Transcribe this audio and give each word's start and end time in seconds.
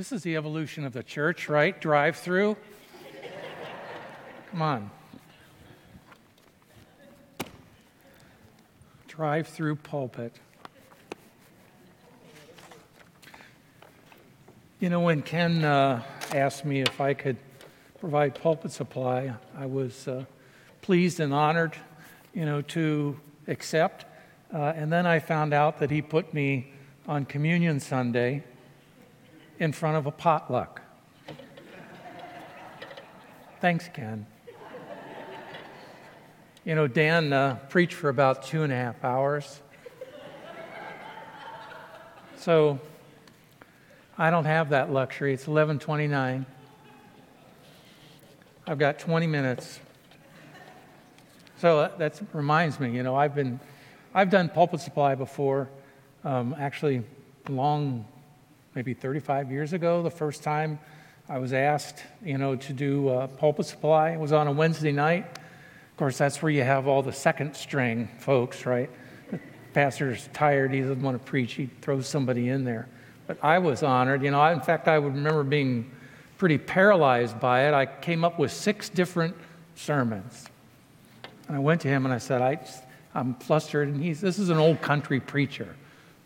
This 0.00 0.12
is 0.12 0.22
the 0.22 0.36
evolution 0.36 0.86
of 0.86 0.94
the 0.94 1.02
church, 1.02 1.46
right? 1.50 1.78
Drive 1.78 2.16
through. 2.16 2.56
Come 4.50 4.62
on. 4.62 4.90
Drive 9.08 9.46
through 9.46 9.76
pulpit. 9.76 10.34
You 14.78 14.88
know, 14.88 15.00
when 15.00 15.20
Ken 15.20 15.62
uh, 15.66 16.02
asked 16.32 16.64
me 16.64 16.80
if 16.80 16.98
I 16.98 17.12
could 17.12 17.36
provide 17.98 18.34
pulpit 18.34 18.72
supply, 18.72 19.34
I 19.54 19.66
was 19.66 20.08
uh, 20.08 20.24
pleased 20.80 21.20
and 21.20 21.34
honored, 21.34 21.76
you 22.32 22.46
know, 22.46 22.62
to 22.62 23.20
accept. 23.48 24.06
Uh, 24.50 24.72
and 24.74 24.90
then 24.90 25.04
I 25.04 25.18
found 25.18 25.52
out 25.52 25.78
that 25.80 25.90
he 25.90 26.00
put 26.00 26.32
me 26.32 26.72
on 27.06 27.26
Communion 27.26 27.80
Sunday 27.80 28.44
in 29.60 29.72
front 29.72 29.98
of 29.98 30.06
a 30.06 30.10
potluck. 30.10 30.80
Thanks, 33.60 33.88
Ken. 33.92 34.26
You 36.64 36.74
know, 36.74 36.86
Dan 36.86 37.32
uh, 37.32 37.56
preached 37.68 37.94
for 37.94 38.08
about 38.08 38.42
two 38.42 38.62
and 38.62 38.72
a 38.72 38.76
half 38.76 39.04
hours. 39.04 39.60
So 42.36 42.80
I 44.16 44.30
don't 44.30 44.46
have 44.46 44.70
that 44.70 44.90
luxury. 44.90 45.34
It's 45.34 45.44
11:29. 45.44 46.46
I've 48.66 48.78
got 48.78 48.98
20 48.98 49.26
minutes. 49.26 49.78
So 51.58 51.90
that 51.98 52.20
reminds 52.32 52.80
me, 52.80 52.92
you 52.92 53.02
know, 53.02 53.14
I've 53.14 53.34
been, 53.34 53.60
I've 54.14 54.30
done 54.30 54.48
pulpit 54.48 54.80
supply 54.80 55.14
before, 55.14 55.68
um, 56.24 56.54
actually 56.58 57.02
long 57.48 58.06
maybe 58.74 58.94
35 58.94 59.50
years 59.50 59.72
ago, 59.72 60.02
the 60.02 60.10
first 60.10 60.42
time 60.42 60.78
I 61.28 61.38
was 61.38 61.52
asked, 61.52 62.02
you 62.24 62.38
know, 62.38 62.56
to 62.56 62.72
do 62.72 63.08
uh, 63.08 63.26
pulpit 63.26 63.66
supply. 63.66 64.10
It 64.10 64.20
was 64.20 64.32
on 64.32 64.46
a 64.46 64.52
Wednesday 64.52 64.92
night. 64.92 65.24
Of 65.26 65.96
course, 65.96 66.18
that's 66.18 66.42
where 66.42 66.50
you 66.50 66.62
have 66.62 66.86
all 66.86 67.02
the 67.02 67.12
second 67.12 67.54
string 67.54 68.08
folks, 68.18 68.66
right? 68.66 68.90
The 69.30 69.38
pastor's 69.72 70.28
tired, 70.32 70.72
he 70.72 70.80
doesn't 70.80 71.02
want 71.02 71.18
to 71.18 71.24
preach, 71.24 71.54
he 71.54 71.66
throws 71.82 72.06
somebody 72.08 72.48
in 72.48 72.64
there. 72.64 72.88
But 73.26 73.38
I 73.44 73.58
was 73.58 73.82
honored. 73.82 74.22
You 74.22 74.32
know, 74.32 74.40
I, 74.40 74.52
in 74.52 74.60
fact, 74.60 74.88
I 74.88 74.98
would 74.98 75.14
remember 75.14 75.44
being 75.44 75.90
pretty 76.36 76.58
paralyzed 76.58 77.38
by 77.38 77.68
it. 77.68 77.74
I 77.74 77.86
came 77.86 78.24
up 78.24 78.38
with 78.38 78.50
six 78.50 78.88
different 78.88 79.36
sermons. 79.76 80.46
And 81.46 81.56
I 81.56 81.60
went 81.60 81.80
to 81.82 81.88
him 81.88 82.04
and 82.06 82.14
I 82.14 82.18
said, 82.18 82.42
I, 82.42 82.58
I'm 83.14 83.34
flustered. 83.34 83.88
And 83.88 84.02
he's, 84.02 84.20
this 84.20 84.38
is 84.38 84.48
an 84.48 84.58
old 84.58 84.80
country 84.80 85.20
preacher, 85.20 85.76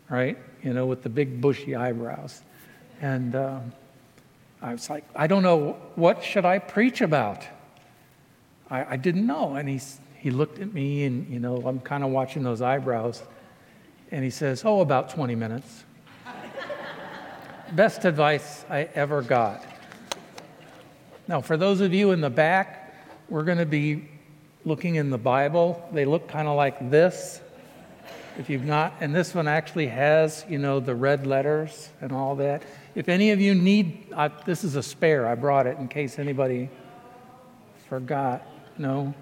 right? 0.09 0.37
you 0.65 0.73
know, 0.73 0.87
with 0.87 1.03
the 1.03 1.09
big 1.09 1.39
bushy 1.39 1.75
eyebrows. 1.75 2.41
And 2.99 3.35
um, 3.35 3.71
I 4.63 4.71
was 4.71 4.89
like, 4.89 5.05
I 5.15 5.27
don't 5.27 5.43
know, 5.43 5.77
what 5.93 6.23
should 6.23 6.43
I 6.43 6.57
preach 6.57 7.01
about? 7.01 7.45
I, 8.69 8.93
I 8.93 8.97
didn't 8.97 9.27
know. 9.27 9.53
And 9.53 9.69
he's, 9.69 9.99
he 10.17 10.31
looked 10.31 10.57
at 10.57 10.73
me, 10.73 11.03
and, 11.03 11.29
you 11.29 11.39
know, 11.39 11.57
I'm 11.57 11.79
kind 11.79 12.03
of 12.03 12.09
watching 12.09 12.41
those 12.41 12.63
eyebrows. 12.63 13.21
And 14.09 14.23
he 14.23 14.31
says, 14.31 14.65
Oh, 14.65 14.81
about 14.81 15.09
20 15.11 15.35
minutes. 15.35 15.83
Best 17.73 18.05
advice 18.05 18.65
I 18.67 18.89
ever 18.95 19.21
got. 19.21 19.63
Now, 21.27 21.41
for 21.41 21.57
those 21.57 21.79
of 21.79 21.93
you 21.93 22.11
in 22.11 22.21
the 22.21 22.29
back, 22.29 22.95
we're 23.29 23.43
going 23.43 23.59
to 23.59 23.67
be 23.67 24.09
looking 24.63 24.95
in 24.95 25.11
the 25.11 25.17
Bible. 25.19 25.87
They 25.91 26.05
look 26.05 26.27
kind 26.27 26.47
of 26.47 26.55
like 26.55 26.89
this 26.89 27.39
if 28.37 28.49
you've 28.49 28.65
not, 28.65 28.93
and 28.99 29.15
this 29.15 29.33
one 29.33 29.47
actually 29.47 29.87
has, 29.87 30.45
you 30.49 30.57
know, 30.57 30.79
the 30.79 30.95
red 30.95 31.25
letters 31.25 31.89
and 32.01 32.11
all 32.11 32.35
that. 32.35 32.63
If 32.93 33.09
any 33.09 33.31
of 33.31 33.39
you 33.39 33.55
need, 33.55 34.13
I, 34.15 34.27
this 34.27 34.63
is 34.63 34.75
a 34.75 34.83
spare. 34.83 35.27
I 35.27 35.35
brought 35.35 35.67
it 35.67 35.77
in 35.77 35.87
case 35.87 36.19
anybody 36.19 36.69
forgot. 37.87 38.45
No, 38.77 39.13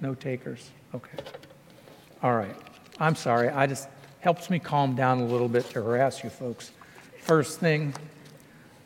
no 0.00 0.14
takers. 0.14 0.70
Okay. 0.94 1.18
All 2.22 2.36
right. 2.36 2.54
I'm 2.98 3.14
sorry. 3.14 3.48
I 3.48 3.66
just 3.66 3.88
helps 4.20 4.50
me 4.50 4.58
calm 4.58 4.94
down 4.94 5.20
a 5.20 5.24
little 5.26 5.48
bit 5.48 5.68
to 5.70 5.82
harass 5.82 6.22
you 6.22 6.30
folks. 6.30 6.72
First 7.20 7.60
thing, 7.60 7.94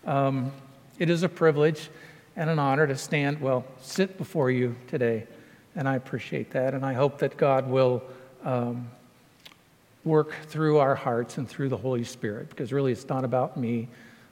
um, 0.07 0.53
it 0.99 1.11
is 1.11 1.23
a 1.23 1.29
privilege 1.29 1.91
and 2.37 2.49
an 2.51 2.59
honor 2.59 2.87
to 2.87 2.97
stand, 2.97 3.41
well, 3.41 3.65
sit 3.81 4.19
before 4.19 4.51
you 4.51 4.77
today, 4.87 5.27
and 5.75 5.89
I 5.89 5.97
appreciate 5.97 6.51
that, 6.51 6.75
and 6.75 6.85
I 6.85 6.93
hope 6.93 7.19
that 7.19 7.37
God 7.37 7.69
will. 7.69 8.03
Um, 8.45 8.91
work 10.05 10.35
through 10.49 10.79
our 10.79 10.95
hearts 10.95 11.39
and 11.39 11.49
through 11.49 11.69
the 11.71 11.77
Holy 11.77 12.05
Spirit, 12.05 12.51
because 12.51 12.73
really 12.73 12.93
it's 12.93 13.09
not 13.09 13.25
about 13.25 13.57
me. 13.57 13.89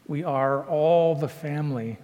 We 0.07 0.25
are 0.25 0.67
all 0.67 1.15
the 1.15 1.29
family 1.29 1.99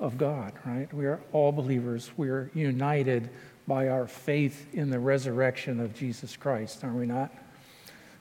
of 0.00 0.18
God, 0.18 0.52
right? 0.64 0.92
We 0.92 1.06
are 1.06 1.20
all 1.32 1.52
believers. 1.52 2.10
We 2.16 2.28
are 2.28 2.50
united 2.54 3.30
by 3.66 3.88
our 3.88 4.06
faith 4.06 4.66
in 4.74 4.90
the 4.90 4.98
resurrection 4.98 5.80
of 5.80 5.94
Jesus 5.94 6.36
Christ, 6.36 6.82
are 6.84 6.92
we 6.92 7.06
not? 7.06 7.32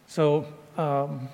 So, 0.07 0.45
um, 0.77 1.29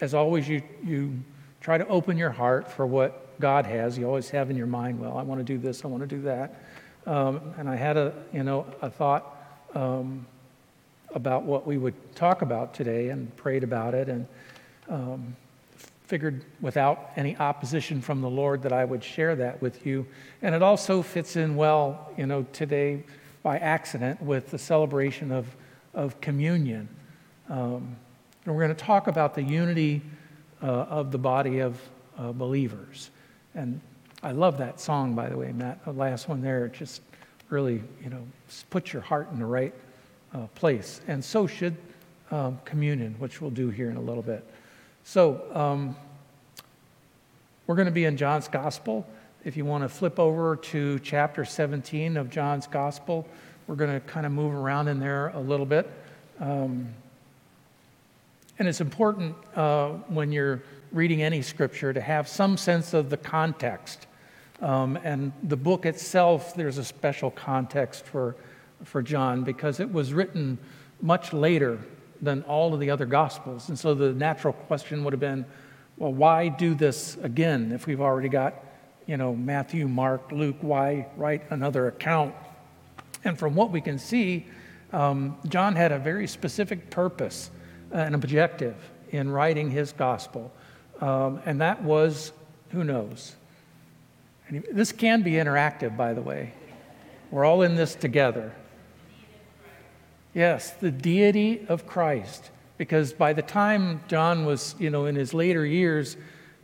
as 0.00 0.14
always, 0.14 0.48
you, 0.48 0.62
you 0.82 1.22
try 1.60 1.78
to 1.78 1.86
open 1.88 2.16
your 2.16 2.30
heart 2.30 2.70
for 2.70 2.86
what 2.86 3.40
God 3.40 3.66
has. 3.66 3.96
You 3.96 4.06
always 4.06 4.30
have 4.30 4.50
in 4.50 4.56
your 4.56 4.66
mind, 4.66 5.00
well, 5.00 5.16
I 5.16 5.22
want 5.22 5.40
to 5.40 5.44
do 5.44 5.58
this, 5.58 5.84
I 5.84 5.88
want 5.88 6.02
to 6.02 6.06
do 6.06 6.22
that. 6.22 6.62
Um, 7.06 7.54
and 7.58 7.68
I 7.68 7.76
had 7.76 7.96
a, 7.96 8.12
you 8.32 8.42
know, 8.42 8.66
a 8.82 8.90
thought 8.90 9.36
um, 9.74 10.26
about 11.14 11.44
what 11.44 11.66
we 11.66 11.78
would 11.78 11.94
talk 12.14 12.42
about 12.42 12.74
today 12.74 13.08
and 13.08 13.34
prayed 13.36 13.62
about 13.62 13.94
it 13.94 14.08
and 14.08 14.26
um, 14.88 15.36
figured 16.06 16.44
without 16.60 17.10
any 17.16 17.36
opposition 17.38 18.02
from 18.02 18.20
the 18.20 18.28
Lord 18.28 18.62
that 18.62 18.72
I 18.72 18.84
would 18.84 19.02
share 19.02 19.34
that 19.36 19.62
with 19.62 19.86
you. 19.86 20.06
And 20.42 20.54
it 20.54 20.62
also 20.62 21.02
fits 21.02 21.36
in 21.36 21.56
well, 21.56 22.12
you 22.18 22.26
know, 22.26 22.44
today 22.52 23.04
by 23.42 23.58
accident 23.58 24.20
with 24.20 24.50
the 24.50 24.58
celebration 24.58 25.32
of, 25.32 25.46
of 25.94 26.20
communion. 26.20 26.88
Um, 27.48 27.96
and 28.44 28.54
we're 28.54 28.62
going 28.62 28.76
to 28.76 28.84
talk 28.84 29.06
about 29.06 29.34
the 29.34 29.42
unity 29.42 30.02
uh, 30.62 30.66
of 30.66 31.10
the 31.10 31.18
body 31.18 31.60
of 31.60 31.80
uh, 32.18 32.32
believers. 32.32 33.10
And 33.54 33.80
I 34.22 34.32
love 34.32 34.58
that 34.58 34.80
song, 34.80 35.14
by 35.14 35.28
the 35.28 35.36
way, 35.36 35.52
Matt. 35.52 35.84
The 35.84 35.92
last 35.92 36.28
one 36.28 36.42
there, 36.42 36.66
it 36.66 36.72
just 36.72 37.02
really, 37.50 37.82
you 38.02 38.10
know, 38.10 38.26
puts 38.70 38.92
your 38.92 39.02
heart 39.02 39.30
in 39.32 39.38
the 39.38 39.46
right 39.46 39.74
uh, 40.34 40.46
place. 40.54 41.00
And 41.08 41.24
so 41.24 41.46
should 41.46 41.76
um, 42.30 42.58
communion, 42.64 43.14
which 43.18 43.40
we'll 43.40 43.50
do 43.50 43.70
here 43.70 43.90
in 43.90 43.96
a 43.96 44.00
little 44.00 44.22
bit. 44.22 44.44
So 45.04 45.42
um, 45.54 45.96
we're 47.66 47.76
going 47.76 47.86
to 47.86 47.92
be 47.92 48.04
in 48.04 48.16
John's 48.16 48.48
Gospel. 48.48 49.06
If 49.44 49.56
you 49.56 49.64
want 49.64 49.84
to 49.84 49.88
flip 49.88 50.18
over 50.18 50.56
to 50.56 50.98
chapter 51.00 51.44
17 51.44 52.16
of 52.16 52.30
John's 52.30 52.66
Gospel, 52.66 53.26
we're 53.66 53.76
going 53.76 53.92
to 53.92 54.00
kind 54.06 54.26
of 54.26 54.32
move 54.32 54.54
around 54.54 54.88
in 54.88 54.98
there 54.98 55.28
a 55.28 55.40
little 55.40 55.66
bit. 55.66 55.90
Um, 56.40 56.88
and 58.58 58.68
it's 58.68 58.80
important 58.80 59.36
uh, 59.54 59.90
when 60.08 60.32
you're 60.32 60.62
reading 60.92 61.22
any 61.22 61.42
scripture 61.42 61.92
to 61.92 62.00
have 62.00 62.28
some 62.28 62.56
sense 62.56 62.94
of 62.94 63.10
the 63.10 63.16
context. 63.16 64.06
Um, 64.62 64.96
and 65.02 65.32
the 65.42 65.56
book 65.56 65.86
itself, 65.86 66.54
there's 66.54 66.78
a 66.78 66.84
special 66.84 67.30
context 67.30 68.04
for 68.06 68.36
for 68.84 69.02
John 69.02 69.42
because 69.42 69.80
it 69.80 69.92
was 69.92 70.12
written 70.12 70.58
much 71.00 71.32
later 71.32 71.78
than 72.22 72.42
all 72.42 72.72
of 72.72 72.80
the 72.80 72.90
other 72.90 73.06
Gospels. 73.06 73.68
And 73.68 73.78
so 73.78 73.94
the 73.94 74.12
natural 74.12 74.52
question 74.52 75.04
would 75.04 75.12
have 75.12 75.20
been 75.20 75.44
well, 75.96 76.12
why 76.12 76.48
do 76.48 76.74
this 76.74 77.16
again 77.22 77.70
if 77.72 77.86
we've 77.86 78.00
already 78.00 78.28
got, 78.28 78.54
you 79.06 79.16
know, 79.16 79.34
Matthew, 79.34 79.86
Mark, 79.86 80.32
Luke? 80.32 80.56
Why 80.60 81.06
write 81.16 81.42
another 81.50 81.86
account? 81.86 82.34
And 83.22 83.38
from 83.38 83.54
what 83.54 83.70
we 83.70 83.80
can 83.80 83.98
see, 83.98 84.46
um, 84.92 85.36
John 85.46 85.76
had 85.76 85.92
a 85.92 85.98
very 85.98 86.26
specific 86.26 86.90
purpose 86.90 87.50
and 87.92 88.14
objective 88.14 88.74
in 89.10 89.30
writing 89.30 89.70
his 89.70 89.92
gospel. 89.92 90.52
Um, 91.00 91.40
and 91.46 91.60
that 91.60 91.82
was, 91.82 92.32
who 92.70 92.82
knows? 92.82 93.36
And 94.48 94.64
this 94.72 94.90
can 94.90 95.22
be 95.22 95.32
interactive, 95.32 95.96
by 95.96 96.12
the 96.12 96.22
way. 96.22 96.52
We're 97.30 97.44
all 97.44 97.62
in 97.62 97.76
this 97.76 97.94
together. 97.94 98.52
Yes, 100.34 100.72
the 100.72 100.90
deity 100.90 101.64
of 101.68 101.86
Christ. 101.86 102.50
Because 102.76 103.12
by 103.12 103.32
the 103.32 103.42
time 103.42 104.00
John 104.08 104.44
was, 104.44 104.74
you 104.80 104.90
know, 104.90 105.06
in 105.06 105.14
his 105.14 105.32
later 105.32 105.64
years, 105.64 106.16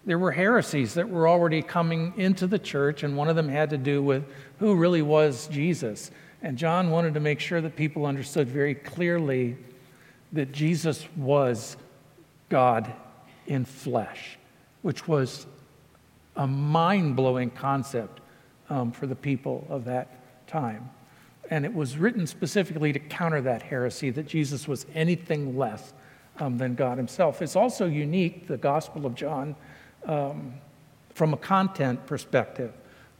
there 0.04 0.18
were 0.18 0.32
heresies 0.32 0.94
that 0.94 1.08
were 1.08 1.28
already 1.28 1.62
coming 1.62 2.12
into 2.16 2.48
the 2.48 2.58
church, 2.58 3.04
and 3.04 3.16
one 3.16 3.28
of 3.28 3.36
them 3.36 3.48
had 3.48 3.70
to 3.70 3.78
do 3.78 4.02
with 4.02 4.24
who 4.58 4.74
really 4.74 5.02
was 5.02 5.46
Jesus. 5.48 6.10
And 6.42 6.58
John 6.58 6.90
wanted 6.90 7.14
to 7.14 7.20
make 7.20 7.38
sure 7.38 7.60
that 7.60 7.76
people 7.76 8.06
understood 8.06 8.48
very 8.48 8.74
clearly 8.74 9.56
that 10.32 10.50
Jesus 10.52 11.06
was 11.16 11.76
God 12.48 12.92
in 13.46 13.64
flesh, 13.64 14.36
which 14.82 15.06
was 15.06 15.46
a 16.34 16.46
mind 16.46 17.14
blowing 17.14 17.50
concept 17.50 18.20
um, 18.68 18.90
for 18.90 19.06
the 19.06 19.14
people 19.14 19.66
of 19.68 19.84
that 19.84 20.08
time 20.48 20.90
and 21.50 21.64
it 21.64 21.74
was 21.74 21.98
written 21.98 22.26
specifically 22.26 22.92
to 22.92 22.98
counter 22.98 23.40
that 23.42 23.62
heresy 23.62 24.10
that 24.10 24.26
Jesus 24.26 24.68
was 24.68 24.86
anything 24.94 25.58
less 25.58 25.92
um, 26.38 26.56
than 26.56 26.74
God 26.74 26.96
himself. 26.96 27.42
It's 27.42 27.56
also 27.56 27.86
unique, 27.86 28.46
the 28.46 28.56
Gospel 28.56 29.04
of 29.04 29.14
John, 29.14 29.56
um, 30.06 30.54
from 31.12 31.34
a 31.34 31.36
content 31.36 32.06
perspective. 32.06 32.72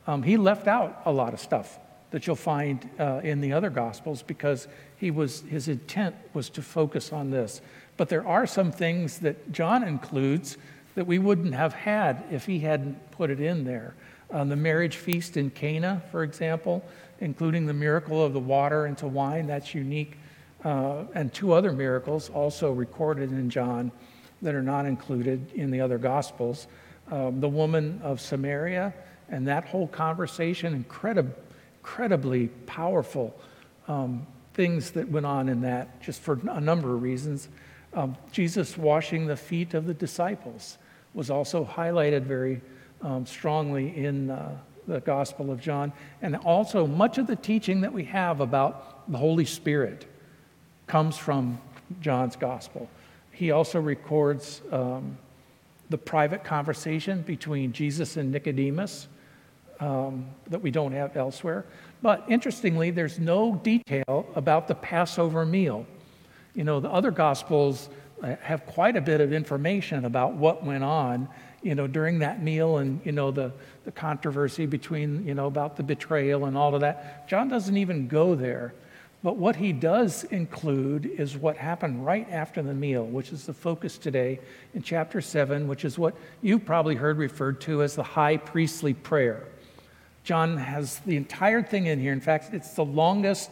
Um, 0.06 0.22
he 0.22 0.36
left 0.36 0.68
out 0.68 1.02
a 1.04 1.12
lot 1.12 1.34
of 1.34 1.40
stuff 1.40 1.78
that 2.12 2.26
you'll 2.26 2.36
find 2.36 2.88
uh, 2.98 3.20
in 3.22 3.40
the 3.40 3.52
other 3.52 3.70
Gospels 3.70 4.22
because 4.22 4.68
he 4.96 5.10
was, 5.10 5.42
his 5.42 5.68
intent 5.68 6.14
was 6.32 6.48
to 6.50 6.62
focus 6.62 7.12
on 7.12 7.30
this. 7.30 7.60
But 7.96 8.08
there 8.08 8.26
are 8.26 8.46
some 8.46 8.72
things 8.72 9.18
that 9.18 9.52
John 9.52 9.82
includes 9.84 10.56
that 10.94 11.06
we 11.06 11.18
wouldn't 11.18 11.54
have 11.54 11.72
had 11.72 12.24
if 12.30 12.46
he 12.46 12.60
hadn't 12.60 13.10
put 13.12 13.30
it 13.30 13.40
in 13.40 13.64
there. 13.64 13.94
Um, 14.30 14.48
the 14.48 14.56
marriage 14.56 14.96
feast 14.96 15.36
in 15.36 15.50
Cana, 15.50 16.02
for 16.10 16.22
example, 16.22 16.84
including 17.20 17.67
the 17.67 17.72
miracle 17.72 18.25
of 18.25 18.32
the 18.32 18.40
water 18.40 18.87
into 18.87 19.06
wine, 19.06 19.46
that's 19.46 19.75
unique. 19.75 20.17
Uh, 20.64 21.05
and 21.14 21.32
two 21.32 21.52
other 21.52 21.72
miracles 21.72 22.28
also 22.31 22.72
recorded 22.72 23.31
in 23.31 23.49
John 23.49 23.90
that 24.43 24.55
are 24.55 24.62
not 24.62 24.87
included 24.87 25.52
in 25.52 25.70
the 25.70 25.81
other 25.81 25.99
Gospels. 25.99 26.67
Um, 27.11 27.40
the 27.40 27.49
woman 27.49 28.00
of 28.02 28.20
Samaria 28.20 28.94
and 29.28 29.46
that 29.49 29.64
whole 29.64 29.87
conversation, 29.88 30.84
incredib- 30.84 31.34
incredibly 31.81 32.49
powerful 32.67 33.38
um, 33.88 34.26
things 34.55 34.90
that 34.93 35.08
went 35.08 35.26
on 35.26 35.49
in 35.49 35.62
that, 35.62 36.00
just 36.02 36.20
for 36.20 36.38
a 36.50 36.61
number 36.61 36.94
of 36.94 37.02
reasons. 37.02 37.49
Um, 37.94 38.16
Jesus 38.32 38.76
washing 38.76 39.26
the 39.26 39.37
feet 39.37 39.75
of 39.75 39.87
the 39.87 39.94
disciples 39.94 40.78
was 41.14 41.31
also 41.31 41.64
highlighted 41.64 42.23
very 42.23 42.61
um, 43.02 43.26
strongly 43.26 43.96
in 43.96 44.31
uh, 44.31 44.56
the 44.86 45.00
Gospel 45.00 45.50
of 45.50 45.60
John. 45.60 45.92
And 46.22 46.36
also, 46.36 46.86
much 46.86 47.18
of 47.18 47.26
the 47.26 47.36
teaching 47.36 47.82
that 47.82 47.92
we 47.92 48.04
have 48.04 48.40
about 48.40 49.10
the 49.10 49.18
Holy 49.18 49.44
Spirit 49.44 50.06
comes 50.86 51.16
from 51.16 51.60
John's 52.00 52.36
Gospel. 52.36 52.88
He 53.32 53.50
also 53.50 53.80
records 53.80 54.60
um, 54.70 55.16
the 55.88 55.98
private 55.98 56.44
conversation 56.44 57.22
between 57.22 57.72
Jesus 57.72 58.16
and 58.16 58.30
Nicodemus 58.30 59.08
um, 59.80 60.26
that 60.48 60.60
we 60.60 60.70
don't 60.70 60.92
have 60.92 61.16
elsewhere. 61.16 61.64
But 62.02 62.24
interestingly, 62.28 62.90
there's 62.90 63.18
no 63.18 63.56
detail 63.56 64.26
about 64.34 64.68
the 64.68 64.74
Passover 64.74 65.44
meal. 65.44 65.86
You 66.54 66.64
know, 66.64 66.80
the 66.80 66.90
other 66.90 67.10
Gospels 67.10 67.88
uh, 68.22 68.36
have 68.42 68.66
quite 68.66 68.96
a 68.96 69.00
bit 69.00 69.20
of 69.20 69.32
information 69.32 70.04
about 70.04 70.34
what 70.34 70.64
went 70.64 70.84
on, 70.84 71.28
you 71.62 71.74
know, 71.74 71.86
during 71.86 72.20
that 72.20 72.42
meal 72.42 72.78
and, 72.78 73.00
you 73.04 73.12
know, 73.12 73.30
the, 73.30 73.52
the 73.84 73.92
controversy 73.92 74.66
between, 74.66 75.26
you 75.26 75.34
know, 75.34 75.46
about 75.46 75.76
the 75.76 75.82
betrayal 75.82 76.46
and 76.46 76.56
all 76.56 76.74
of 76.74 76.80
that. 76.80 77.28
John 77.28 77.48
doesn't 77.48 77.76
even 77.76 78.08
go 78.08 78.34
there. 78.34 78.74
But 79.22 79.36
what 79.36 79.56
he 79.56 79.72
does 79.72 80.24
include 80.24 81.04
is 81.04 81.36
what 81.36 81.58
happened 81.58 82.06
right 82.06 82.26
after 82.30 82.62
the 82.62 82.72
meal, 82.72 83.04
which 83.04 83.32
is 83.32 83.44
the 83.44 83.52
focus 83.52 83.98
today 83.98 84.40
in 84.72 84.82
chapter 84.82 85.20
7, 85.20 85.68
which 85.68 85.84
is 85.84 85.98
what 85.98 86.14
you've 86.40 86.64
probably 86.64 86.94
heard 86.94 87.18
referred 87.18 87.60
to 87.62 87.82
as 87.82 87.94
the 87.94 88.02
high 88.02 88.38
priestly 88.38 88.94
prayer. 88.94 89.46
John 90.24 90.56
has 90.56 91.00
the 91.00 91.16
entire 91.16 91.62
thing 91.62 91.86
in 91.86 92.00
here. 92.00 92.14
In 92.14 92.20
fact, 92.20 92.54
it's 92.54 92.72
the 92.72 92.84
longest 92.84 93.50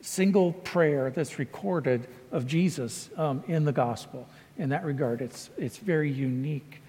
single 0.00 0.52
prayer 0.52 1.10
that's 1.10 1.38
recorded 1.38 2.06
of 2.30 2.46
Jesus 2.46 3.10
um, 3.16 3.42
in 3.48 3.64
the 3.64 3.72
gospel. 3.72 4.28
In 4.56 4.68
that 4.68 4.84
regard, 4.84 5.20
it's, 5.20 5.50
it's 5.56 5.78
very 5.78 6.10
unique. 6.10 6.80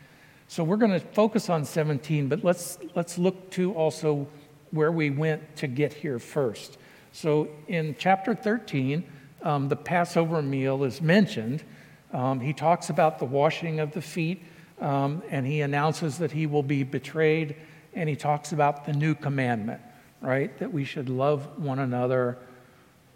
So 0.50 0.63
we're 0.63 0.78
going 0.78 0.94
to 0.94 1.00
focus 1.00 1.48
on 1.48 1.63
17, 1.63 2.28
but 2.28 2.44
let's, 2.44 2.80
let's 2.96 3.19
look 3.19 3.51
to 3.51 3.72
also 3.74 4.28
where 4.72 4.92
we 4.92 5.12
went 5.12 5.56
to 5.57 5.68
get 5.68 5.94
here 5.94 6.18
first. 6.18 6.80
So 7.12 7.50
in 7.68 7.96
chapter 8.00 8.34
13, 8.34 9.04
um, 9.44 9.69
the 9.69 9.75
Passover 9.75 10.42
meal 10.42 10.84
is 10.86 11.04
mentioned. 11.04 11.63
Um, 12.12 12.40
he 12.40 12.51
talks 12.51 12.90
about 12.90 13.19
the 13.19 13.25
washing 13.25 13.80
of 13.80 13.92
the 13.92 14.01
feet, 14.01 14.42
um, 14.81 15.22
and 15.30 15.46
he 15.46 15.62
announces 15.62 16.18
that 16.18 16.31
he 16.31 16.48
will 16.48 16.63
be 16.63 16.81
betrayed, 16.81 17.56
and 17.94 18.10
he 18.10 18.16
talks 18.16 18.51
about 18.51 18.88
the 18.88 18.94
new 18.94 19.13
commandment, 19.13 19.81
right? 20.19 20.57
That 20.57 20.74
we 20.74 20.84
should 20.84 21.10
love 21.10 21.60
one 21.60 21.78
another, 21.78 22.40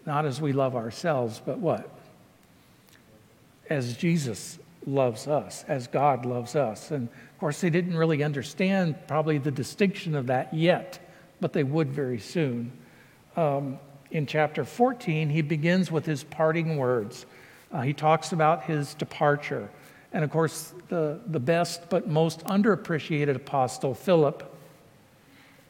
not 0.06 0.24
as 0.24 0.40
we 0.40 0.52
love 0.52 0.76
ourselves, 0.76 1.42
but 1.44 1.58
what? 1.58 1.90
As 3.68 3.96
Jesus 3.96 4.60
loves 4.86 5.26
us, 5.26 5.64
as 5.68 5.86
God 5.86 6.26
loves 6.26 6.56
us. 6.56 6.90
And 6.90 7.08
of 7.08 7.38
course, 7.38 7.60
they 7.60 7.70
didn't 7.70 7.96
really 7.96 8.22
understand 8.22 8.96
probably 9.08 9.38
the 9.38 9.50
distinction 9.50 10.14
of 10.14 10.26
that 10.26 10.52
yet, 10.52 10.98
but 11.40 11.52
they 11.52 11.64
would 11.64 11.90
very 11.90 12.18
soon 12.18 12.72
um, 13.36 13.78
in 14.10 14.26
chapter 14.26 14.64
14, 14.64 15.28
he 15.28 15.42
begins 15.42 15.90
with 15.90 16.06
his 16.06 16.24
parting 16.24 16.76
words. 16.76 17.26
Uh, 17.72 17.82
he 17.82 17.92
talks 17.92 18.32
about 18.32 18.62
his 18.62 18.94
departure. 18.94 19.68
And 20.12 20.22
of 20.22 20.30
course, 20.30 20.72
the, 20.88 21.20
the 21.26 21.40
best 21.40 21.88
but 21.90 22.06
most 22.06 22.44
underappreciated 22.44 23.34
apostle, 23.34 23.94
Philip, 23.94 24.50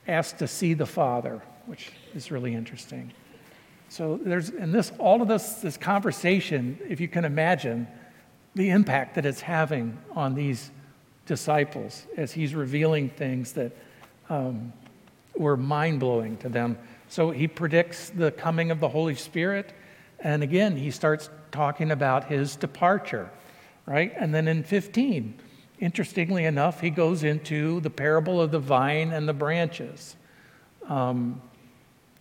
asked 0.07 0.39
to 0.41 0.47
see 0.47 0.75
the 0.75 0.85
Father, 0.85 1.41
which 1.67 1.91
is 2.15 2.31
really 2.31 2.55
interesting. 2.55 3.11
So 3.89 4.21
there's, 4.23 4.51
and 4.51 4.75
this, 4.75 4.93
all 4.99 5.23
of 5.23 5.29
this, 5.29 5.55
this 5.55 5.79
conversation, 5.79 6.79
if 6.87 7.01
you 7.01 7.09
can 7.09 7.25
imagine, 7.25 7.89
the 8.55 8.71
impact 8.71 9.17
that 9.17 9.27
it's 9.27 9.41
having 9.41 9.99
on 10.15 10.35
these 10.35 10.71
disciples 11.27 12.07
as 12.17 12.33
he's 12.33 12.55
revealing 12.55 13.09
things 13.09 13.53
that 13.53 13.73
um, 14.29 14.73
were 15.37 15.57
mind 15.57 16.01
blowing 16.01 16.37
to 16.39 16.49
them. 16.49 16.79
So 17.09 17.31
he 17.31 17.49
predicts 17.49 18.11
the 18.11 18.31
coming 18.31 18.71
of 18.71 18.81
the 18.81 18.89
Holy 18.89 19.15
Spirit. 19.15 19.73
And 20.21 20.43
again, 20.43 20.77
he 20.77 20.91
starts 20.91 21.31
talking 21.51 21.91
about 21.91 22.25
his 22.25 22.57
departure, 22.57 23.31
right? 23.87 24.13
And 24.17 24.35
then 24.35 24.49
in 24.49 24.63
15, 24.63 25.35
interestingly 25.81 26.45
enough, 26.45 26.81
he 26.81 26.91
goes 26.91 27.25
into 27.25 27.81
the 27.81 27.91
parable 27.91 28.41
of 28.41 28.51
the 28.51 28.59
vine 28.59 29.13
and 29.13 29.29
the 29.29 29.33
branches, 29.33 30.17
um, 30.89 31.41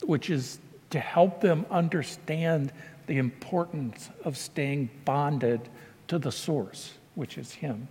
which 0.03 0.29
is 0.29 0.59
to 0.89 0.99
help 0.99 1.41
them 1.41 1.65
understand 1.71 2.71
the 3.07 3.17
importance 3.17 4.09
of 4.23 4.37
staying 4.37 4.89
bonded 5.05 5.69
to 6.07 6.19
the 6.19 6.31
source, 6.31 6.93
which 7.15 7.37
is 7.37 7.53
him. 7.53 7.87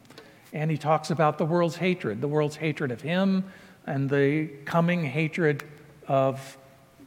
And 0.52 0.70
he 0.70 0.76
talks 0.76 1.10
about 1.10 1.38
the 1.38 1.44
world's 1.44 1.76
hatred, 1.76 2.20
the 2.20 2.28
world's 2.28 2.56
hatred 2.56 2.90
of 2.90 3.00
him, 3.00 3.44
and 3.86 4.08
the 4.08 4.48
coming 4.64 5.04
hatred 5.04 5.64
of 6.06 6.58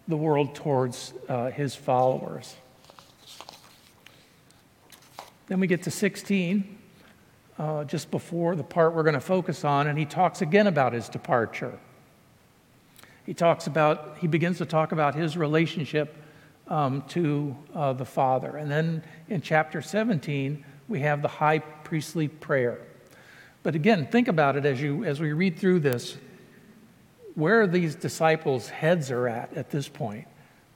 the 0.07 0.17
world 0.17 0.55
towards 0.55 1.13
uh, 1.29 1.51
his 1.51 1.75
followers. 1.75 2.55
Then 5.47 5.59
we 5.59 5.67
get 5.67 5.83
to 5.83 5.91
16, 5.91 6.77
uh, 7.57 7.83
just 7.83 8.09
before 8.11 8.55
the 8.55 8.63
part 8.63 8.93
we're 8.95 9.03
going 9.03 9.13
to 9.13 9.19
focus 9.21 9.63
on, 9.63 9.87
and 9.87 9.97
he 9.97 10.05
talks 10.05 10.41
again 10.41 10.67
about 10.67 10.93
his 10.93 11.07
departure. 11.07 11.77
He 13.25 13.33
talks 13.33 13.67
about, 13.67 14.17
he 14.19 14.27
begins 14.27 14.57
to 14.59 14.65
talk 14.65 14.91
about 14.91 15.15
his 15.15 15.37
relationship 15.37 16.15
um, 16.67 17.03
to 17.09 17.55
uh, 17.73 17.93
the 17.93 18.05
Father. 18.05 18.57
And 18.57 18.69
then 18.69 19.03
in 19.29 19.41
chapter 19.41 19.81
17, 19.81 20.63
we 20.87 21.01
have 21.01 21.21
the 21.21 21.27
high 21.27 21.59
priestly 21.59 22.27
prayer. 22.27 22.79
But 23.63 23.75
again, 23.75 24.07
think 24.07 24.27
about 24.27 24.55
it 24.55 24.65
as, 24.65 24.81
you, 24.81 25.03
as 25.03 25.19
we 25.19 25.33
read 25.33 25.57
through 25.57 25.79
this 25.79 26.17
where 27.33 27.67
these 27.67 27.95
disciples' 27.95 28.69
heads 28.69 29.11
are 29.11 29.27
at 29.27 29.53
at 29.55 29.69
this 29.69 29.89
point. 29.89 30.27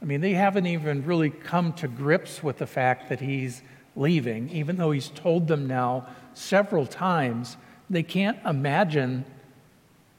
I 0.02 0.06
mean, 0.06 0.22
they 0.22 0.34
haven't 0.34 0.66
even 0.66 1.06
really 1.06 1.30
come 1.30 1.74
to 1.74 1.88
grips 1.88 2.44
with 2.44 2.58
the 2.58 2.68
fact 2.68 3.10
that 3.10 3.20
he's 3.20 3.62
leaving, 3.96 4.50
even 4.50 4.78
though 4.78 4.92
he's 4.92 5.10
told 5.10 5.48
them 5.48 5.68
now 5.68 6.08
several 6.34 6.86
times. 6.86 7.58
They 7.90 8.04
can't 8.04 8.38
imagine 8.46 9.26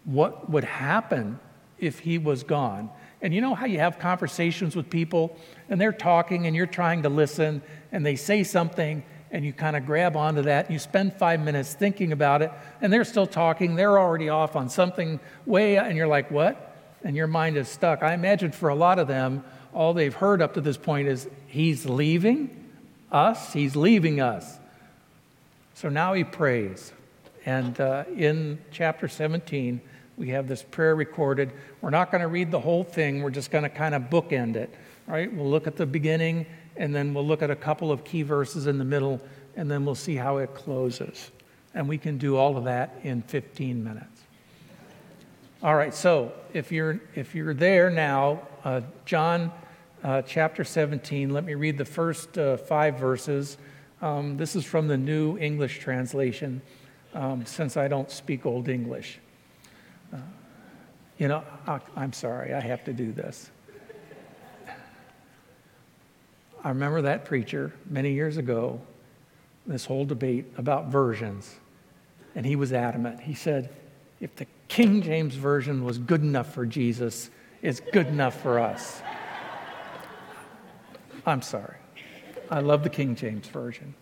what 0.04 0.50
would 0.50 0.64
happen 0.64 1.38
if 1.78 2.00
he 2.00 2.18
was 2.18 2.42
gone. 2.42 2.90
And 3.23 3.35
you 3.35 3.40
know 3.40 3.54
how 3.54 3.66
you 3.66 3.78
have 3.78 3.99
conversations 3.99 4.75
with 4.75 4.88
people 4.88 5.37
and 5.68 5.80
they're 5.80 5.92
talking 5.92 6.47
and 6.47 6.56
you're 6.56 6.66
trying 6.66 7.02
to 7.02 7.09
listen 7.09 7.62
and 7.92 8.04
they 8.04 8.16
say 8.16 8.44
something 8.44 9.02
and 9.30 9.44
you 9.44 9.52
kind 9.52 9.76
of 9.76 9.87
grab 9.87 10.16
onto 10.16 10.42
that 10.42 10.66
and 10.66 10.72
you 10.72 10.78
spend 10.78 11.12
five 11.14 11.40
minutes 11.40 11.75
thinking 11.75 12.12
about 12.12 12.42
it 12.42 12.50
and 12.80 12.92
they're 12.92 13.04
still 13.04 13.26
talking 13.26 13.75
they're 13.76 13.99
already 13.99 14.28
off 14.28 14.56
on 14.56 14.68
something 14.68 15.20
way 15.46 15.76
and 15.76 15.96
you're 15.96 16.08
like 16.08 16.30
what? 16.30 16.66
And 17.02 17.16
your 17.16 17.28
mind 17.28 17.56
is 17.56 17.68
stuck. 17.68 18.02
I 18.02 18.12
imagine 18.12 18.52
for 18.52 18.68
a 18.68 18.75
lot 18.75 18.99
of 18.99 19.08
them 19.08 19.44
all 19.72 19.94
they've 19.94 20.14
heard 20.14 20.42
up 20.42 20.54
to 20.54 20.60
this 20.60 20.76
point 20.76 21.08
is 21.08 21.28
he's 21.46 21.87
leaving 21.87 22.56
us 23.10 23.52
he's 23.52 23.76
leaving 23.76 24.20
us. 24.20 24.58
So 25.75 25.88
now 25.88 26.12
he 26.12 26.25
prays. 26.25 26.92
And 27.46 27.80
uh, 27.80 28.04
in 28.14 28.58
chapter 28.70 29.08
17 29.08 29.80
we 30.16 30.30
have 30.30 30.49
this 30.49 30.62
prayer 30.62 30.94
recorded. 30.94 31.52
We're 31.80 31.90
not 31.90 32.10
going 32.10 32.20
to 32.20 32.28
read 32.28 32.50
the 32.50 32.60
whole 32.60 32.84
thing 32.84 33.22
we're 33.22 33.30
just 33.30 33.50
going 33.50 33.64
to 33.64 33.70
kind 33.70 33.94
of 33.94 34.02
bookend 34.04 34.56
it 34.56 34.75
right? 35.10 35.32
We'll 35.32 35.50
look 35.50 35.66
at 35.66 35.76
the 35.76 35.87
beginning 35.87 36.46
and 36.80 36.94
then 36.94 37.12
we'll 37.12 37.26
look 37.26 37.42
at 37.42 37.50
a 37.50 37.56
couple 37.56 37.92
of 37.92 38.04
key 38.04 38.22
verses 38.22 38.66
in 38.66 38.78
the 38.78 38.84
middle, 38.84 39.20
and 39.54 39.70
then 39.70 39.84
we'll 39.84 39.94
see 39.94 40.16
how 40.16 40.38
it 40.38 40.54
closes. 40.54 41.30
And 41.75 41.87
we 41.87 41.99
can 41.99 42.16
do 42.16 42.38
all 42.38 42.56
of 42.56 42.64
that 42.64 42.99
in 43.02 43.20
15 43.20 43.84
minutes. 43.84 44.22
All 45.62 45.75
right, 45.75 45.94
so 45.94 46.32
if 46.54 46.72
you're, 46.72 46.99
if 47.14 47.34
you're 47.34 47.52
there 47.52 47.90
now, 47.90 48.49
uh, 48.64 48.80
John 49.04 49.52
uh, 50.02 50.22
chapter 50.22 50.64
17, 50.64 51.28
let 51.28 51.44
me 51.44 51.54
read 51.54 51.76
the 51.76 51.84
first 51.84 52.38
uh, 52.38 52.56
five 52.56 52.99
verses. 52.99 53.58
Um, 54.00 54.38
this 54.38 54.56
is 54.56 54.64
from 54.64 54.88
the 54.88 54.96
New 54.96 55.37
English 55.37 55.80
Translation, 55.80 56.62
um, 57.12 57.44
since 57.44 57.76
I 57.76 57.88
don't 57.88 58.10
speak 58.10 58.46
Old 58.46 58.70
English. 58.70 59.18
Uh, 60.14 60.16
you 61.18 61.28
know, 61.28 61.44
I, 61.66 61.80
I'm 61.94 62.14
sorry, 62.14 62.54
I 62.54 62.60
have 62.60 62.84
to 62.84 62.94
do 62.94 63.12
this. 63.12 63.50
I 66.62 66.69
remember 66.69 67.02
that 67.02 67.25
preacher 67.25 67.73
many 67.88 68.12
years 68.12 68.37
ago, 68.37 68.81
this 69.67 69.85
whole 69.87 70.05
debate 70.05 70.47
about 70.57 70.87
versions, 70.88 71.57
and 72.35 72.45
he 72.45 72.57
was 72.57 72.73
adamant. 72.73 73.21
He 73.21 73.35
said, 73.35 73.71
if 74.21 74.37
the 74.37 74.47
King 74.69 75.02
James 75.02 75.35
Version 75.35 75.85
was 75.85 75.99
good 75.99 76.21
enough 76.23 76.52
for 76.52 76.67
Jesus, 76.67 77.31
it's 77.62 77.81
good 77.81 78.07
enough 78.07 78.40
for 78.43 78.59
us. 78.59 79.00
I'm 81.26 81.43
sorry. 81.43 81.76
I 82.50 82.61
love 82.61 82.83
the 82.83 82.90
King 82.90 83.14
James 83.14 83.49
Version. 83.49 83.95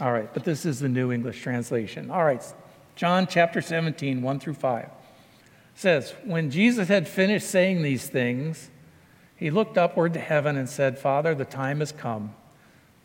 All 0.00 0.12
right, 0.12 0.32
but 0.32 0.44
this 0.44 0.64
is 0.64 0.80
the 0.80 0.88
New 0.88 1.12
English 1.12 1.42
translation. 1.42 2.10
All 2.10 2.24
right, 2.24 2.42
John 2.96 3.26
chapter 3.26 3.60
17, 3.60 4.22
1 4.22 4.40
through 4.40 4.54
5 4.54 4.88
says, 5.74 6.14
When 6.24 6.50
Jesus 6.50 6.88
had 6.88 7.08
finished 7.08 7.48
saying 7.48 7.82
these 7.82 8.08
things, 8.08 8.70
he 9.40 9.50
looked 9.50 9.78
upward 9.78 10.12
to 10.12 10.20
heaven 10.20 10.58
and 10.58 10.68
said, 10.68 10.98
Father, 10.98 11.34
the 11.34 11.46
time 11.46 11.80
has 11.80 11.92
come. 11.92 12.34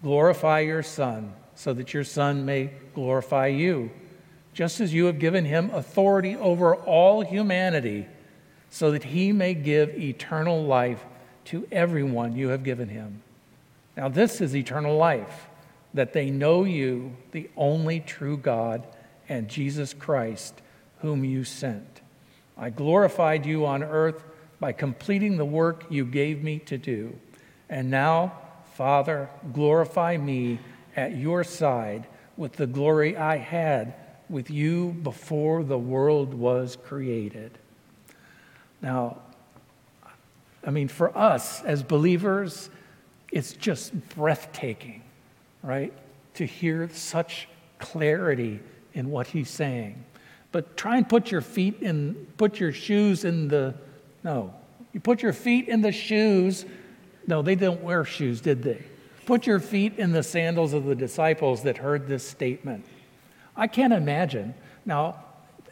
Glorify 0.04 0.60
your 0.60 0.84
Son, 0.84 1.32
so 1.56 1.74
that 1.74 1.94
your 1.94 2.04
Son 2.04 2.46
may 2.46 2.72
glorify 2.94 3.48
you, 3.48 3.90
just 4.54 4.82
as 4.82 4.94
you 4.94 5.06
have 5.06 5.18
given 5.18 5.46
him 5.46 5.70
authority 5.72 6.36
over 6.36 6.76
all 6.76 7.22
humanity, 7.22 8.06
so 8.70 8.92
that 8.92 9.06
he 9.06 9.32
may 9.32 9.54
give 9.54 9.98
eternal 9.98 10.66
life 10.66 11.06
to 11.46 11.66
everyone 11.72 12.36
you 12.36 12.50
have 12.50 12.66
given 12.66 12.90
him. 12.90 13.22
Now, 13.96 14.10
this 14.10 14.42
is 14.42 14.54
eternal 14.54 14.98
life, 14.98 15.48
that 15.94 16.12
they 16.12 16.30
know 16.30 16.66
you, 16.66 17.16
the 17.32 17.50
only 17.56 18.02
true 18.02 18.36
God, 18.36 18.86
and 19.30 19.48
Jesus 19.48 19.94
Christ, 19.94 20.62
whom 21.00 21.24
you 21.24 21.46
sent. 21.46 22.02
I 22.58 22.72
glorified 22.72 23.46
you 23.46 23.66
on 23.66 23.84
earth 23.84 24.22
by 24.66 24.72
completing 24.72 25.38
the 25.38 25.46
work 25.46 25.86
you 25.92 26.04
gave 26.04 26.44
me 26.44 26.58
to 26.58 26.76
do. 26.76 27.16
And 27.70 27.92
now, 27.92 28.34
Father, 28.74 29.30
glorify 29.54 30.18
me 30.18 30.58
at 30.96 31.16
your 31.16 31.44
side 31.44 32.08
with 32.36 32.54
the 32.54 32.66
glory 32.66 33.16
I 33.16 33.38
had 33.38 33.94
with 34.28 34.50
you 34.50 34.94
before 35.04 35.64
the 35.64 35.78
world 35.78 36.34
was 36.34 36.80
created. 36.84 37.60
Now, 38.82 39.20
I 40.66 40.72
mean, 40.72 40.88
for 40.88 41.16
us 41.16 41.62
as 41.62 41.84
believers, 41.84 42.72
it's 43.32 43.54
just 43.54 43.94
breathtaking, 44.16 45.04
right? 45.62 45.94
To 46.34 46.46
hear 46.48 46.90
such 46.92 47.48
clarity 47.78 48.62
in 48.96 49.12
what 49.12 49.28
he's 49.28 49.52
saying. 49.52 50.04
But 50.52 50.76
try 50.76 50.98
and 50.98 51.08
put 51.08 51.30
your 51.30 51.42
feet 51.42 51.84
in, 51.84 52.16
put 52.38 52.60
your 52.60 52.72
shoes 52.72 53.26
in 53.26 53.48
the, 53.48 53.76
no. 54.26 54.56
You 54.92 55.00
put 55.00 55.22
your 55.22 55.34
feet 55.34 55.68
in 55.70 55.82
the 55.82 55.92
shoes. 55.92 56.66
No, 57.28 57.44
they 57.44 57.54
didn't 57.54 57.84
wear 57.84 58.04
shoes, 58.04 58.42
did 58.42 58.64
they? 58.64 58.84
Put 59.28 59.46
your 59.46 59.60
feet 59.60 60.00
in 60.00 60.12
the 60.12 60.24
sandals 60.24 60.74
of 60.74 60.86
the 60.86 60.96
disciples 60.96 61.62
that 61.64 61.78
heard 61.78 62.08
this 62.08 62.28
statement. 62.28 62.86
I 63.56 63.68
can't 63.68 63.94
imagine. 63.94 64.56
Now, 64.84 65.24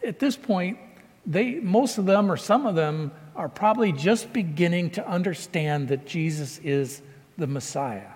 at 0.06 0.20
this 0.20 0.38
point, 0.38 0.78
they, 1.26 1.56
most 1.56 1.98
of 1.98 2.06
them 2.06 2.32
or 2.32 2.38
some 2.38 2.68
of 2.68 2.76
them 2.76 3.12
are 3.36 3.50
probably 3.50 3.92
just 3.92 4.32
beginning 4.32 4.92
to 4.92 5.08
understand 5.08 5.88
that 5.88 6.06
Jesus 6.06 6.60
is 6.60 7.02
the 7.40 7.48
Messiah. 7.48 8.12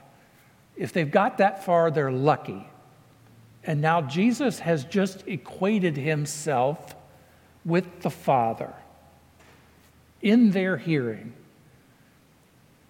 If 0.76 0.94
they've 0.94 1.10
got 1.10 1.40
that 1.40 1.66
far, 1.66 1.90
they're 1.90 2.12
lucky. 2.12 2.68
And 3.64 3.82
now 3.82 4.02
Jesus 4.04 4.60
has 4.60 4.86
just 4.86 5.28
equated 5.28 5.98
himself 5.98 6.96
with 7.66 8.02
the 8.02 8.12
Father 8.12 8.76
in 10.22 10.52
their 10.52 10.78
hearing. 10.78 11.34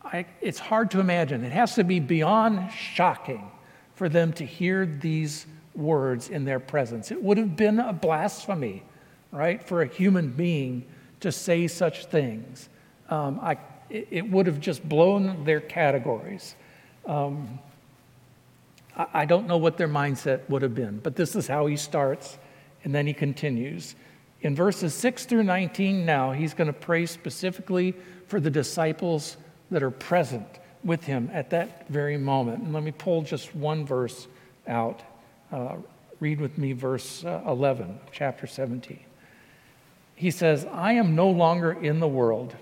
I, 0.03 0.25
it's 0.41 0.59
hard 0.59 0.91
to 0.91 0.99
imagine. 0.99 1.43
It 1.43 1.51
has 1.51 1.75
to 1.75 1.83
be 1.83 1.99
beyond 1.99 2.71
shocking 2.71 3.51
for 3.95 4.07
them 4.07 4.31
to 4.33 4.45
hear 4.45 4.85
these 4.85 5.45
words 5.75 6.29
in 6.29 6.45
their 6.45 6.59
presence. 6.59 7.11
It 7.11 7.21
would 7.21 7.37
have 7.37 7.55
been 7.55 7.79
a 7.79 7.93
blasphemy, 7.93 8.83
right, 9.31 9.61
for 9.61 9.81
a 9.81 9.87
human 9.87 10.31
being 10.31 10.85
to 11.19 11.31
say 11.31 11.67
such 11.67 12.05
things. 12.05 12.69
Um, 13.09 13.39
I, 13.41 13.57
it, 13.89 14.29
would 14.29 14.47
have 14.47 14.59
just 14.59 14.87
blown 14.87 15.45
their 15.45 15.61
categories. 15.61 16.55
Um, 17.05 17.59
I, 18.95 19.07
I 19.13 19.25
don't 19.25 19.47
know 19.47 19.57
what 19.57 19.77
their 19.77 19.87
mindset 19.87 20.49
would 20.49 20.61
have 20.61 20.75
been, 20.75 20.99
but 20.99 21.15
this 21.15 21.35
is 21.35 21.47
how 21.47 21.67
he 21.67 21.77
starts, 21.77 22.37
and 22.83 22.93
then 22.93 23.07
he 23.07 23.13
continues. 23.13 23.95
In 24.41 24.55
verses 24.55 24.93
6 24.93 25.25
through 25.25 25.43
19, 25.43 26.05
now, 26.05 26.31
he's 26.31 26.53
going 26.53 26.67
to 26.67 26.73
pray 26.73 27.05
specifically 27.05 27.93
for 28.27 28.39
the 28.39 28.49
disciples 28.49 29.37
that 29.71 29.83
are 29.83 29.91
present 29.91 30.47
with 30.83 31.03
him 31.03 31.29
at 31.33 31.49
that 31.49 31.87
very 31.89 32.17
moment. 32.17 32.63
And 32.63 32.73
let 32.73 32.83
me 32.83 32.91
pull 32.91 33.23
just 33.23 33.55
one 33.55 33.85
verse 33.85 34.27
out. 34.67 35.01
Uh, 35.51 35.77
read 36.19 36.39
with 36.39 36.57
me 36.57 36.73
verse 36.73 37.25
uh, 37.25 37.41
11, 37.45 37.99
chapter 38.11 38.47
17 38.47 38.99
he 40.17 40.31
says, 40.31 40.65
I 40.73 40.93
am 40.93 41.15
no 41.15 41.29
longer 41.29 41.71
in 41.71 41.99
the 41.99 42.07
world, 42.07 42.55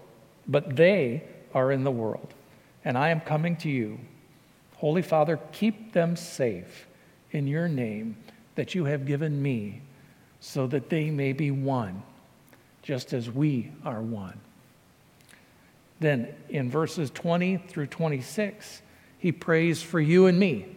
but 0.46 0.76
they 0.76 1.24
are 1.54 1.72
in 1.72 1.86
the 1.86 1.92
world, 1.92 2.34
and 2.84 2.98
I 2.98 3.10
am 3.10 3.22
coming 3.22 3.56
to 3.58 3.70
you. 3.70 3.98
Holy 4.76 5.02
Father, 5.02 5.40
keep 5.54 5.94
them 5.94 6.18
safe 6.18 6.86
in 7.32 7.48
your 7.48 7.70
name 7.70 8.18
that 8.56 8.76
you 8.76 8.86
have 8.86 9.06
given 9.06 9.42
me, 9.42 9.82
so 10.46 10.68
that 10.68 10.90
they 10.90 11.10
may 11.10 11.34
be 11.34 11.50
one, 11.50 12.04
just 12.84 13.14
as 13.14 13.32
we 13.32 13.72
are 13.84 14.00
one. 14.00 14.40
Then 16.00 16.28
in 16.50 16.70
verses 16.70 17.10
20 17.10 17.58
through 17.58 17.88
26, 17.88 18.84
he 19.18 19.32
prays 19.32 19.82
for 19.82 20.00
you 20.00 20.28
and 20.28 20.40
me. 20.40 20.68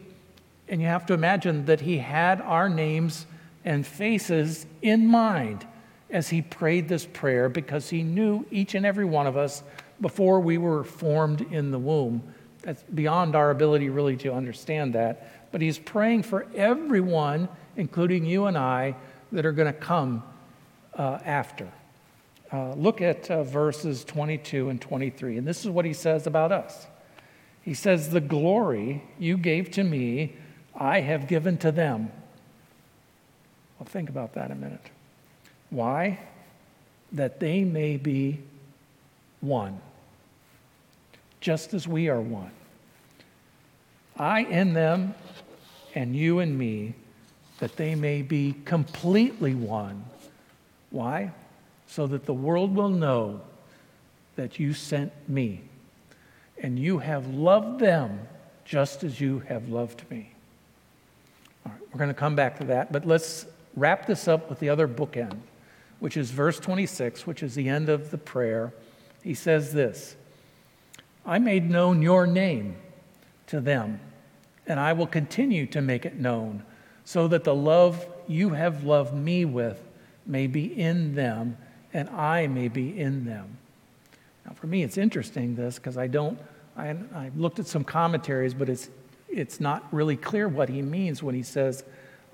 And 0.68 0.80
you 0.80 0.86
have 0.86 1.04
to 1.06 1.12
imagine 1.12 1.66
that 1.66 1.82
he 1.82 1.98
had 1.98 2.40
our 2.40 2.70
names 2.70 3.26
and 3.62 3.86
faces 3.86 4.64
in 4.80 5.06
mind 5.06 5.66
as 6.08 6.30
he 6.30 6.40
prayed 6.40 6.88
this 6.88 7.04
prayer 7.04 7.50
because 7.50 7.90
he 7.90 8.02
knew 8.02 8.46
each 8.50 8.74
and 8.74 8.86
every 8.86 9.04
one 9.04 9.26
of 9.26 9.36
us 9.36 9.62
before 10.00 10.40
we 10.40 10.56
were 10.56 10.82
formed 10.82 11.42
in 11.52 11.72
the 11.72 11.78
womb. 11.78 12.22
That's 12.62 12.82
beyond 12.84 13.36
our 13.36 13.50
ability 13.50 13.90
really 13.90 14.16
to 14.18 14.32
understand 14.32 14.94
that. 14.94 15.52
But 15.52 15.60
he's 15.60 15.78
praying 15.78 16.22
for 16.22 16.46
everyone, 16.54 17.50
including 17.76 18.24
you 18.24 18.46
and 18.46 18.56
I, 18.56 18.96
that 19.32 19.44
are 19.44 19.52
going 19.52 19.72
to 19.72 19.78
come 19.78 20.22
uh, 20.94 21.18
after. 21.24 21.68
Uh, 22.50 22.72
look 22.74 23.00
at 23.00 23.30
uh, 23.30 23.42
verses 23.42 24.04
22 24.04 24.70
and 24.70 24.80
23. 24.80 25.38
And 25.38 25.46
this 25.46 25.64
is 25.64 25.70
what 25.70 25.84
he 25.84 25.92
says 25.92 26.26
about 26.26 26.50
us. 26.50 26.86
He 27.62 27.74
says, 27.74 28.10
The 28.10 28.20
glory 28.20 29.04
you 29.18 29.36
gave 29.36 29.70
to 29.72 29.84
me, 29.84 30.34
I 30.74 31.00
have 31.00 31.28
given 31.28 31.58
to 31.58 31.70
them. 31.70 32.10
Well, 33.78 33.86
think 33.86 34.08
about 34.08 34.34
that 34.34 34.50
a 34.50 34.54
minute. 34.54 34.90
Why? 35.70 36.20
That 37.12 37.40
they 37.40 37.64
may 37.64 37.96
be 37.96 38.40
one, 39.40 39.80
just 41.40 41.74
as 41.74 41.86
we 41.86 42.08
are 42.08 42.20
one. 42.20 42.50
I 44.16 44.40
in 44.40 44.72
them, 44.72 45.14
and 45.94 46.16
you 46.16 46.40
and 46.40 46.58
me, 46.58 46.94
that 47.58 47.76
they 47.76 47.94
may 47.94 48.22
be 48.22 48.54
completely 48.64 49.54
one. 49.54 50.04
Why? 50.90 51.32
So 51.86 52.06
that 52.06 52.26
the 52.26 52.34
world 52.34 52.74
will 52.74 52.90
know 52.90 53.40
that 54.36 54.58
you 54.58 54.72
sent 54.72 55.12
me, 55.28 55.62
and 56.62 56.78
you 56.78 56.98
have 56.98 57.26
loved 57.28 57.80
them 57.80 58.20
just 58.64 59.02
as 59.02 59.20
you 59.20 59.40
have 59.40 59.68
loved 59.68 60.08
me. 60.10 60.30
All 61.66 61.72
right, 61.72 61.80
we're 61.92 61.98
going 61.98 62.08
to 62.08 62.14
come 62.14 62.36
back 62.36 62.58
to 62.58 62.64
that, 62.66 62.92
but 62.92 63.06
let's 63.06 63.46
wrap 63.74 64.06
this 64.06 64.28
up 64.28 64.48
with 64.48 64.60
the 64.60 64.68
other 64.68 64.86
bookend 64.86 65.38
which 66.00 66.16
is 66.16 66.30
verse 66.30 66.58
26, 66.60 67.26
which 67.26 67.42
is 67.42 67.54
the 67.54 67.68
end 67.68 67.88
of 67.88 68.10
the 68.10 68.18
prayer, 68.18 68.72
he 69.22 69.34
says 69.34 69.72
this 69.72 70.16
I 71.26 71.38
made 71.38 71.68
known 71.68 72.02
your 72.02 72.26
name 72.26 72.76
to 73.48 73.60
them, 73.60 74.00
and 74.66 74.78
I 74.78 74.92
will 74.92 75.06
continue 75.06 75.66
to 75.66 75.80
make 75.80 76.06
it 76.06 76.16
known, 76.16 76.62
so 77.08 77.26
that 77.26 77.42
the 77.42 77.54
love 77.54 78.06
you 78.26 78.50
have 78.50 78.84
loved 78.84 79.14
me 79.14 79.42
with 79.46 79.80
may 80.26 80.46
be 80.46 80.66
in 80.78 81.14
them, 81.14 81.56
and 81.94 82.06
I 82.10 82.46
may 82.48 82.68
be 82.68 83.00
in 83.00 83.24
them. 83.24 83.56
Now, 84.44 84.52
for 84.52 84.66
me, 84.66 84.82
it's 84.82 84.98
interesting 84.98 85.56
this 85.56 85.76
because 85.76 85.96
I 85.96 86.06
don't, 86.06 86.38
I, 86.76 86.90
I 87.14 87.30
looked 87.34 87.60
at 87.60 87.66
some 87.66 87.82
commentaries, 87.82 88.52
but 88.52 88.68
it's, 88.68 88.90
it's 89.26 89.58
not 89.58 89.86
really 89.90 90.18
clear 90.18 90.48
what 90.48 90.68
he 90.68 90.82
means 90.82 91.22
when 91.22 91.34
he 91.34 91.42
says, 91.42 91.82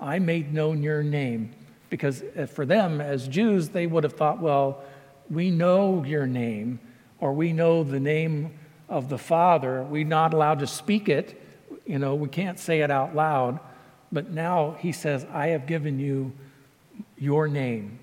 I 0.01 0.19
made 0.19 0.53
known 0.53 0.83
your 0.83 1.03
name 1.03 1.53
because 1.89 2.21
uh, 2.37 2.45
for 2.45 2.65
them, 2.65 2.99
as 2.99 3.29
Jews, 3.29 3.69
they 3.69 3.87
would 3.87 4.03
have 4.03 4.11
thought, 4.11 4.41
well, 4.41 4.83
we 5.29 5.51
know 5.51 6.03
your 6.03 6.27
name, 6.27 6.81
or 7.21 7.31
we 7.31 7.53
know 7.53 7.85
the 7.85 8.01
name 8.01 8.51
of 8.89 9.07
the 9.07 9.17
Father. 9.17 9.83
We're 9.83 10.03
not 10.03 10.33
allowed 10.33 10.59
to 10.59 10.67
speak 10.67 11.07
it. 11.07 11.41
You 11.85 11.97
know, 11.97 12.15
we 12.15 12.27
can't 12.27 12.59
say 12.59 12.81
it 12.81 12.91
out 12.91 13.15
loud. 13.15 13.61
But 14.15 14.31
now 14.31 14.77
he 14.79 14.93
says, 14.93 15.27
I 15.31 15.47
have 15.47 15.67
given 15.67 15.99
you 15.99 16.31
your 17.17 17.49
name. 17.49 17.99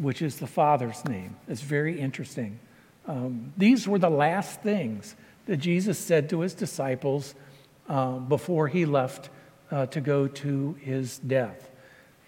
which 0.00 0.22
is 0.22 0.36
the 0.36 0.46
Father's 0.46 1.04
name. 1.06 1.36
It's 1.48 1.60
very 1.60 1.98
interesting. 2.00 2.58
Um, 3.06 3.52
these 3.56 3.88
were 3.88 3.98
the 3.98 4.10
last 4.10 4.62
things 4.62 5.16
that 5.46 5.56
Jesus 5.56 5.98
said 5.98 6.30
to 6.30 6.40
his 6.40 6.54
disciples 6.54 7.34
uh, 7.88 8.18
before 8.18 8.68
he 8.68 8.84
left 8.86 9.30
uh, 9.70 9.86
to 9.86 10.00
go 10.00 10.28
to 10.28 10.74
his 10.80 11.18
death 11.18 11.70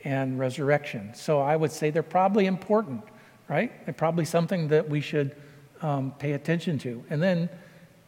and 0.04 0.38
resurrection. 0.38 1.12
So 1.14 1.40
I 1.40 1.54
would 1.56 1.70
say 1.70 1.90
they're 1.90 2.02
probably 2.02 2.46
important, 2.46 3.02
right? 3.48 3.84
They're 3.84 3.94
probably 3.94 4.24
something 4.24 4.68
that 4.68 4.88
we 4.88 5.00
should 5.00 5.36
um, 5.82 6.12
pay 6.18 6.32
attention 6.32 6.78
to. 6.80 7.04
And 7.10 7.22
then 7.22 7.48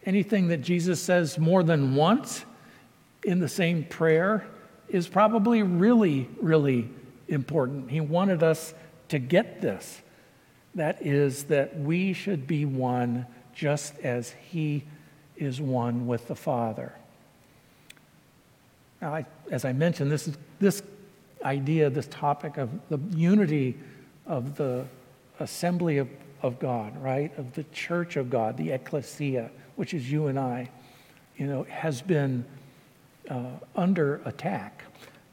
anything 0.04 0.48
that 0.48 0.58
Jesus 0.58 1.00
says 1.00 1.38
more 1.38 1.62
than 1.62 1.94
once 1.94 2.44
in 3.22 3.38
the 3.38 3.48
same 3.48 3.84
prayer 3.84 4.46
is 4.92 5.08
probably 5.08 5.62
really, 5.62 6.28
really 6.40 6.88
important. 7.26 7.90
He 7.90 8.00
wanted 8.00 8.42
us 8.42 8.74
to 9.08 9.18
get 9.18 9.60
this. 9.62 10.02
That 10.74 11.04
is, 11.04 11.44
that 11.44 11.78
we 11.78 12.12
should 12.12 12.46
be 12.46 12.64
one 12.64 13.26
just 13.54 13.98
as 14.00 14.34
He 14.50 14.84
is 15.36 15.60
one 15.60 16.06
with 16.06 16.28
the 16.28 16.36
Father. 16.36 16.92
Now, 19.00 19.14
I, 19.14 19.26
as 19.50 19.64
I 19.64 19.72
mentioned, 19.72 20.12
this, 20.12 20.28
is, 20.28 20.36
this 20.60 20.82
idea, 21.42 21.90
this 21.90 22.06
topic 22.08 22.58
of 22.58 22.70
the 22.88 22.98
unity 23.16 23.76
of 24.26 24.56
the 24.56 24.84
assembly 25.40 25.98
of, 25.98 26.08
of 26.42 26.58
God, 26.58 27.02
right? 27.02 27.36
Of 27.38 27.54
the 27.54 27.64
church 27.72 28.16
of 28.16 28.30
God, 28.30 28.56
the 28.56 28.70
ecclesia, 28.70 29.50
which 29.76 29.94
is 29.94 30.10
you 30.10 30.28
and 30.28 30.38
I, 30.38 30.70
you 31.36 31.46
know, 31.46 31.64
has 31.64 32.02
been 32.02 32.44
uh, 33.28 33.44
under 33.74 34.20
attack, 34.24 34.84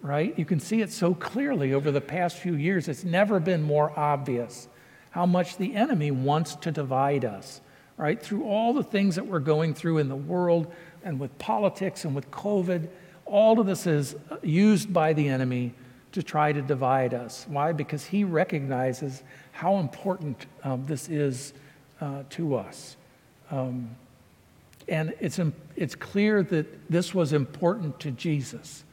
right? 0.02 0.38
You 0.38 0.46
can 0.46 0.60
see 0.60 0.82
it 0.82 0.92
so 0.92 1.14
clearly 1.14 1.74
over 1.74 1.92
the 1.92 2.02
past 2.02 2.38
few 2.38 2.56
years. 2.56 2.88
It's 2.88 3.04
never 3.04 3.40
been 3.40 3.64
more 3.64 3.98
obvious 3.98 4.68
how 5.12 5.26
much 5.26 5.58
the 5.58 5.76
enemy 5.76 6.12
wants 6.12 6.56
to 6.56 6.72
divide 6.72 7.26
us, 7.26 7.62
right? 7.98 8.22
Through 8.22 8.46
all 8.46 8.74
the 8.74 8.84
things 8.84 9.16
that 9.16 9.26
we're 9.26 9.40
going 9.40 9.74
through 9.74 9.98
in 9.98 10.08
the 10.08 10.16
world 10.16 10.72
and 11.04 11.20
with 11.20 11.36
politics 11.40 12.06
and 12.06 12.16
with 12.16 12.30
COVID, 12.32 12.88
all 13.26 13.60
of 13.60 13.66
this 13.66 13.88
is 13.88 14.16
used 14.44 14.94
by 14.94 15.14
the 15.14 15.28
enemy 15.28 15.74
to 16.12 16.24
try 16.24 16.52
to 16.52 16.62
divide 16.62 17.14
us. 17.14 17.46
Why? 17.48 17.72
Because 17.72 18.06
he 18.06 18.24
recognizes 18.24 19.24
how 19.52 19.78
important 19.78 20.46
um, 20.64 20.86
this 20.86 21.10
is 21.10 21.54
uh, 22.02 22.24
to 22.32 22.56
us. 22.56 22.98
Um, 23.52 23.96
and 24.90 25.14
it's, 25.20 25.40
it's 25.76 25.96
clear 25.96 26.44
that 26.44 26.90
this 26.90 27.14
was 27.14 27.32
important 27.32 28.00
to 28.02 28.12
Jesus, 28.12 28.84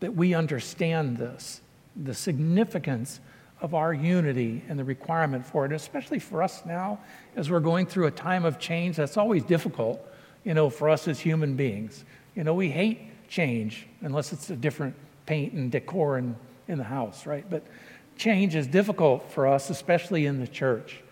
that 0.00 0.14
we 0.14 0.34
understand 0.34 1.16
this, 1.16 1.60
the 1.96 2.14
significance 2.14 3.20
of 3.60 3.74
our 3.74 3.92
unity 3.92 4.62
and 4.68 4.78
the 4.78 4.84
requirement 4.84 5.44
for 5.44 5.66
it, 5.66 5.72
especially 5.72 6.18
for 6.18 6.42
us 6.42 6.62
now 6.64 6.98
as 7.34 7.50
we're 7.50 7.60
going 7.60 7.86
through 7.86 8.06
a 8.06 8.10
time 8.10 8.44
of 8.44 8.58
change 8.58 8.96
that's 8.96 9.16
always 9.16 9.42
difficult, 9.42 10.00
you 10.44 10.54
know, 10.54 10.70
for 10.70 10.88
us 10.88 11.08
as 11.08 11.18
human 11.18 11.56
beings. 11.56 12.04
You 12.34 12.44
know, 12.44 12.54
we 12.54 12.68
hate 12.68 13.00
change 13.28 13.86
unless 14.02 14.32
it's 14.32 14.50
a 14.50 14.56
different 14.56 14.94
paint 15.24 15.54
and 15.54 15.72
decor 15.72 16.18
in, 16.18 16.36
in 16.68 16.78
the 16.78 16.84
house, 16.84 17.26
right? 17.26 17.48
But 17.48 17.64
change 18.16 18.54
is 18.54 18.66
difficult 18.66 19.30
for 19.32 19.46
us, 19.46 19.70
especially 19.70 20.26
in 20.26 20.38
the 20.38 20.46
church. 20.46 21.02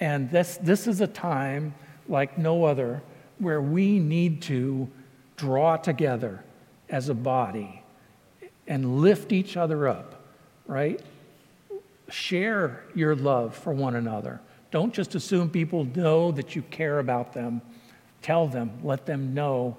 And 0.00 0.30
this, 0.30 0.56
this 0.62 0.86
is 0.86 1.00
a 1.00 1.06
time 1.06 1.74
like 2.08 2.38
no 2.38 2.64
other 2.64 3.02
where 3.38 3.60
we 3.60 3.98
need 3.98 4.42
to 4.42 4.88
draw 5.36 5.76
together 5.76 6.42
as 6.88 7.08
a 7.08 7.14
body 7.14 7.82
and 8.66 9.00
lift 9.00 9.32
each 9.32 9.56
other 9.56 9.88
up, 9.88 10.22
right? 10.66 11.00
Share 12.08 12.84
your 12.94 13.14
love 13.14 13.54
for 13.54 13.72
one 13.72 13.96
another. 13.96 14.40
Don't 14.70 14.92
just 14.92 15.14
assume 15.14 15.48
people 15.48 15.84
know 15.84 16.32
that 16.32 16.54
you 16.54 16.62
care 16.62 16.98
about 16.98 17.32
them. 17.32 17.62
Tell 18.20 18.46
them, 18.46 18.80
let 18.82 19.06
them 19.06 19.32
know, 19.32 19.76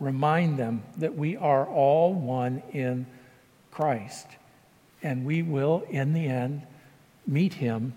remind 0.00 0.58
them 0.58 0.82
that 0.98 1.14
we 1.14 1.36
are 1.36 1.66
all 1.66 2.12
one 2.12 2.62
in 2.72 3.06
Christ. 3.70 4.26
And 5.02 5.24
we 5.24 5.42
will, 5.42 5.84
in 5.88 6.12
the 6.12 6.26
end, 6.26 6.62
meet 7.26 7.54
him 7.54 7.94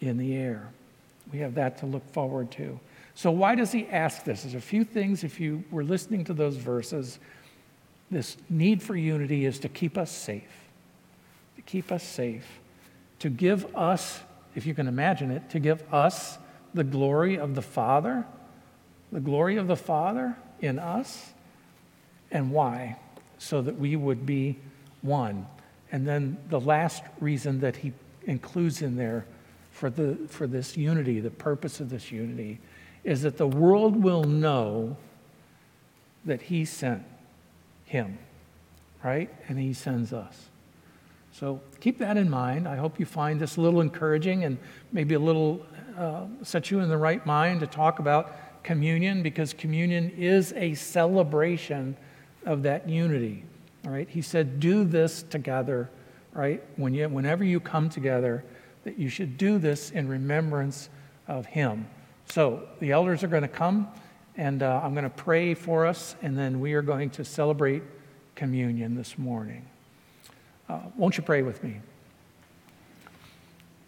in 0.00 0.16
the 0.16 0.36
air. 0.36 0.68
We 1.32 1.40
have 1.40 1.54
that 1.56 1.78
to 1.78 1.86
look 1.86 2.08
forward 2.12 2.50
to. 2.52 2.78
So, 3.20 3.30
why 3.30 3.54
does 3.54 3.70
he 3.70 3.86
ask 3.86 4.24
this? 4.24 4.44
There's 4.44 4.54
a 4.54 4.62
few 4.62 4.82
things, 4.82 5.24
if 5.24 5.40
you 5.40 5.62
were 5.70 5.84
listening 5.84 6.24
to 6.24 6.32
those 6.32 6.56
verses, 6.56 7.18
this 8.10 8.38
need 8.48 8.82
for 8.82 8.96
unity 8.96 9.44
is 9.44 9.58
to 9.58 9.68
keep 9.68 9.98
us 9.98 10.10
safe, 10.10 10.70
to 11.56 11.60
keep 11.60 11.92
us 11.92 12.02
safe, 12.02 12.46
to 13.18 13.28
give 13.28 13.76
us, 13.76 14.20
if 14.54 14.64
you 14.64 14.72
can 14.72 14.88
imagine 14.88 15.30
it, 15.30 15.50
to 15.50 15.58
give 15.58 15.84
us 15.92 16.38
the 16.72 16.82
glory 16.82 17.38
of 17.38 17.54
the 17.54 17.60
Father, 17.60 18.24
the 19.12 19.20
glory 19.20 19.58
of 19.58 19.66
the 19.66 19.76
Father 19.76 20.34
in 20.62 20.78
us. 20.78 21.34
And 22.30 22.50
why? 22.50 22.96
So 23.36 23.60
that 23.60 23.78
we 23.78 23.96
would 23.96 24.24
be 24.24 24.56
one. 25.02 25.46
And 25.92 26.08
then 26.08 26.38
the 26.48 26.58
last 26.58 27.02
reason 27.20 27.60
that 27.60 27.76
he 27.76 27.92
includes 28.24 28.80
in 28.80 28.96
there 28.96 29.26
for, 29.72 29.90
the, 29.90 30.16
for 30.26 30.46
this 30.46 30.74
unity, 30.74 31.20
the 31.20 31.28
purpose 31.28 31.80
of 31.80 31.90
this 31.90 32.10
unity, 32.10 32.60
is 33.04 33.22
that 33.22 33.36
the 33.36 33.46
world 33.46 34.02
will 34.02 34.24
know 34.24 34.96
that 36.24 36.42
he 36.42 36.64
sent 36.64 37.02
him, 37.84 38.18
right? 39.02 39.30
And 39.48 39.58
he 39.58 39.72
sends 39.72 40.12
us. 40.12 40.48
So 41.32 41.60
keep 41.80 41.98
that 41.98 42.16
in 42.16 42.28
mind. 42.28 42.68
I 42.68 42.76
hope 42.76 43.00
you 43.00 43.06
find 43.06 43.40
this 43.40 43.56
a 43.56 43.60
little 43.60 43.80
encouraging 43.80 44.44
and 44.44 44.58
maybe 44.92 45.14
a 45.14 45.18
little 45.18 45.64
uh, 45.96 46.26
set 46.42 46.70
you 46.70 46.80
in 46.80 46.88
the 46.88 46.98
right 46.98 47.24
mind 47.24 47.60
to 47.60 47.66
talk 47.66 47.98
about 47.98 48.62
communion 48.62 49.22
because 49.22 49.52
communion 49.52 50.10
is 50.10 50.52
a 50.54 50.74
celebration 50.74 51.96
of 52.44 52.62
that 52.64 52.88
unity. 52.88 53.44
All 53.84 53.92
right, 53.92 54.08
he 54.08 54.20
said, 54.20 54.60
"Do 54.60 54.84
this 54.84 55.22
together." 55.22 55.88
Right, 56.32 56.62
when 56.76 56.94
you, 56.94 57.08
whenever 57.08 57.42
you 57.42 57.58
come 57.58 57.88
together, 57.88 58.44
that 58.84 58.98
you 58.98 59.08
should 59.08 59.36
do 59.36 59.58
this 59.58 59.90
in 59.90 60.06
remembrance 60.06 60.88
of 61.26 61.46
him. 61.46 61.88
So 62.30 62.62
the 62.78 62.92
elders 62.92 63.24
are 63.24 63.28
going 63.28 63.42
to 63.42 63.48
come, 63.48 63.88
and 64.36 64.62
uh, 64.62 64.80
I'm 64.84 64.92
going 64.92 65.02
to 65.02 65.10
pray 65.10 65.52
for 65.54 65.84
us, 65.84 66.14
and 66.22 66.38
then 66.38 66.60
we 66.60 66.74
are 66.74 66.82
going 66.82 67.10
to 67.10 67.24
celebrate 67.24 67.82
communion 68.36 68.94
this 68.94 69.18
morning. 69.18 69.66
Uh, 70.68 70.78
won't 70.96 71.16
you 71.16 71.24
pray 71.24 71.42
with 71.42 71.64
me? 71.64 71.80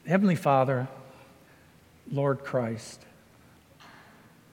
Heavenly 0.09 0.35
Father, 0.35 0.89
Lord 2.11 2.43
Christ, 2.43 3.03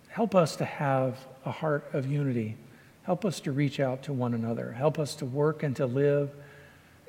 help 0.10 0.36
us 0.36 0.56
to 0.58 0.66
have 0.66 1.26
a 1.44 1.52
heart 1.52 1.90
of 1.92 2.06
unity. 2.06 2.58
Help 3.02 3.26
us 3.26 3.40
to 3.40 3.52
reach 3.52 3.80
out 3.80 4.04
to 4.04 4.14
one 4.14 4.36
another. 4.36 4.72
Help 4.72 5.00
us 5.00 5.16
to 5.16 5.26
work 5.26 5.64
and 5.64 5.76
to 5.78 5.88
live 5.88 6.30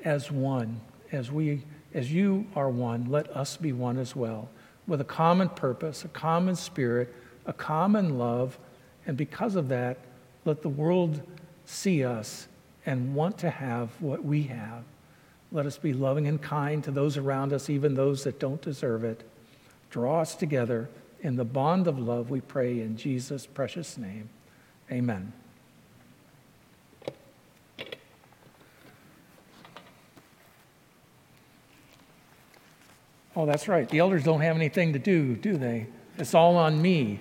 as 0.03 0.31
one. 0.31 0.81
As 1.11 1.31
we 1.31 1.61
as 1.93 2.11
you 2.11 2.47
are 2.55 2.69
one, 2.69 3.11
let 3.11 3.29
us 3.35 3.55
be 3.55 3.71
one 3.71 3.99
as 3.99 4.15
well 4.15 4.49
with 4.91 4.99
a 5.01 5.05
common 5.05 5.47
purpose, 5.47 6.03
a 6.03 6.09
common 6.09 6.53
spirit, 6.53 7.15
a 7.45 7.53
common 7.53 8.19
love, 8.19 8.59
and 9.07 9.15
because 9.15 9.55
of 9.55 9.69
that, 9.69 9.97
let 10.43 10.61
the 10.61 10.69
world 10.69 11.21
see 11.65 12.03
us 12.03 12.47
and 12.85 13.15
want 13.15 13.37
to 13.37 13.49
have 13.49 13.89
what 14.01 14.23
we 14.23 14.43
have. 14.43 14.83
Let 15.49 15.65
us 15.65 15.77
be 15.77 15.93
loving 15.93 16.27
and 16.27 16.41
kind 16.41 16.83
to 16.83 16.91
those 16.91 17.15
around 17.15 17.53
us, 17.53 17.69
even 17.69 17.95
those 17.95 18.25
that 18.25 18.37
don't 18.37 18.61
deserve 18.61 19.05
it. 19.05 19.23
Draw 19.89 20.21
us 20.21 20.35
together 20.35 20.89
in 21.21 21.37
the 21.37 21.45
bond 21.45 21.87
of 21.87 21.97
love, 21.97 22.29
we 22.29 22.41
pray 22.41 22.81
in 22.81 22.97
Jesus' 22.97 23.45
precious 23.45 23.97
name. 23.97 24.29
Amen. 24.91 25.31
Oh, 33.35 33.45
that's 33.45 33.67
right. 33.67 33.87
The 33.87 33.99
elders 33.99 34.23
don't 34.23 34.41
have 34.41 34.57
anything 34.57 34.93
to 34.93 34.99
do, 34.99 35.35
do 35.35 35.55
they? 35.55 35.87
It's 36.17 36.33
all 36.33 36.57
on 36.57 36.81
me. 36.81 37.19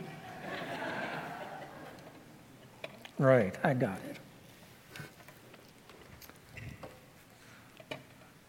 right, 3.18 3.54
I 3.62 3.74
got 3.74 3.98
it. 4.08 4.16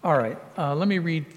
All 0.04 0.18
right, 0.18 0.40
uh, 0.58 0.74
let 0.74 0.88
me 0.88 0.98
read 0.98 1.28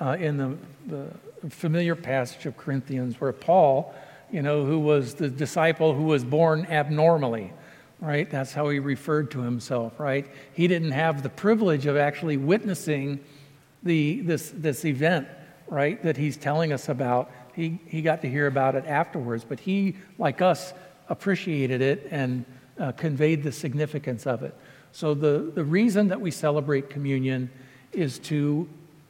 uh, 0.00 0.16
in 0.18 0.38
the, 0.38 0.56
the 0.86 1.50
familiar 1.50 1.94
passage 1.94 2.46
of 2.46 2.56
Corinthians 2.56 3.20
where 3.20 3.32
Paul, 3.32 3.94
you 4.32 4.40
know, 4.40 4.64
who 4.64 4.78
was 4.78 5.14
the 5.14 5.28
disciple 5.28 5.94
who 5.94 6.04
was 6.04 6.24
born 6.24 6.64
abnormally, 6.70 7.52
right? 8.00 8.30
That's 8.30 8.54
how 8.54 8.70
he 8.70 8.78
referred 8.78 9.30
to 9.32 9.42
himself, 9.42 10.00
right? 10.00 10.26
He 10.54 10.66
didn't 10.66 10.92
have 10.92 11.22
the 11.22 11.28
privilege 11.28 11.84
of 11.84 11.98
actually 11.98 12.38
witnessing 12.38 13.20
the, 13.82 14.22
this, 14.22 14.50
this 14.56 14.86
event 14.86 15.28
right, 15.68 16.02
that 16.02 16.16
he's 16.16 16.36
telling 16.36 16.72
us 16.72 16.88
about. 16.88 17.30
He, 17.54 17.80
he 17.86 18.02
got 18.02 18.22
to 18.22 18.28
hear 18.28 18.46
about 18.46 18.74
it 18.74 18.84
afterwards, 18.86 19.44
but 19.48 19.60
he, 19.60 19.96
like 20.18 20.40
us, 20.40 20.72
appreciated 21.08 21.80
it 21.80 22.08
and 22.10 22.44
uh, 22.78 22.92
conveyed 22.92 23.42
the 23.42 23.52
significance 23.52 24.26
of 24.26 24.42
it. 24.42 24.54
So, 24.92 25.14
the, 25.14 25.50
the 25.54 25.64
reason 25.64 26.08
that 26.08 26.20
we 26.20 26.30
celebrate 26.30 26.90
communion 26.90 27.50
is 27.92 28.18
to 28.20 28.68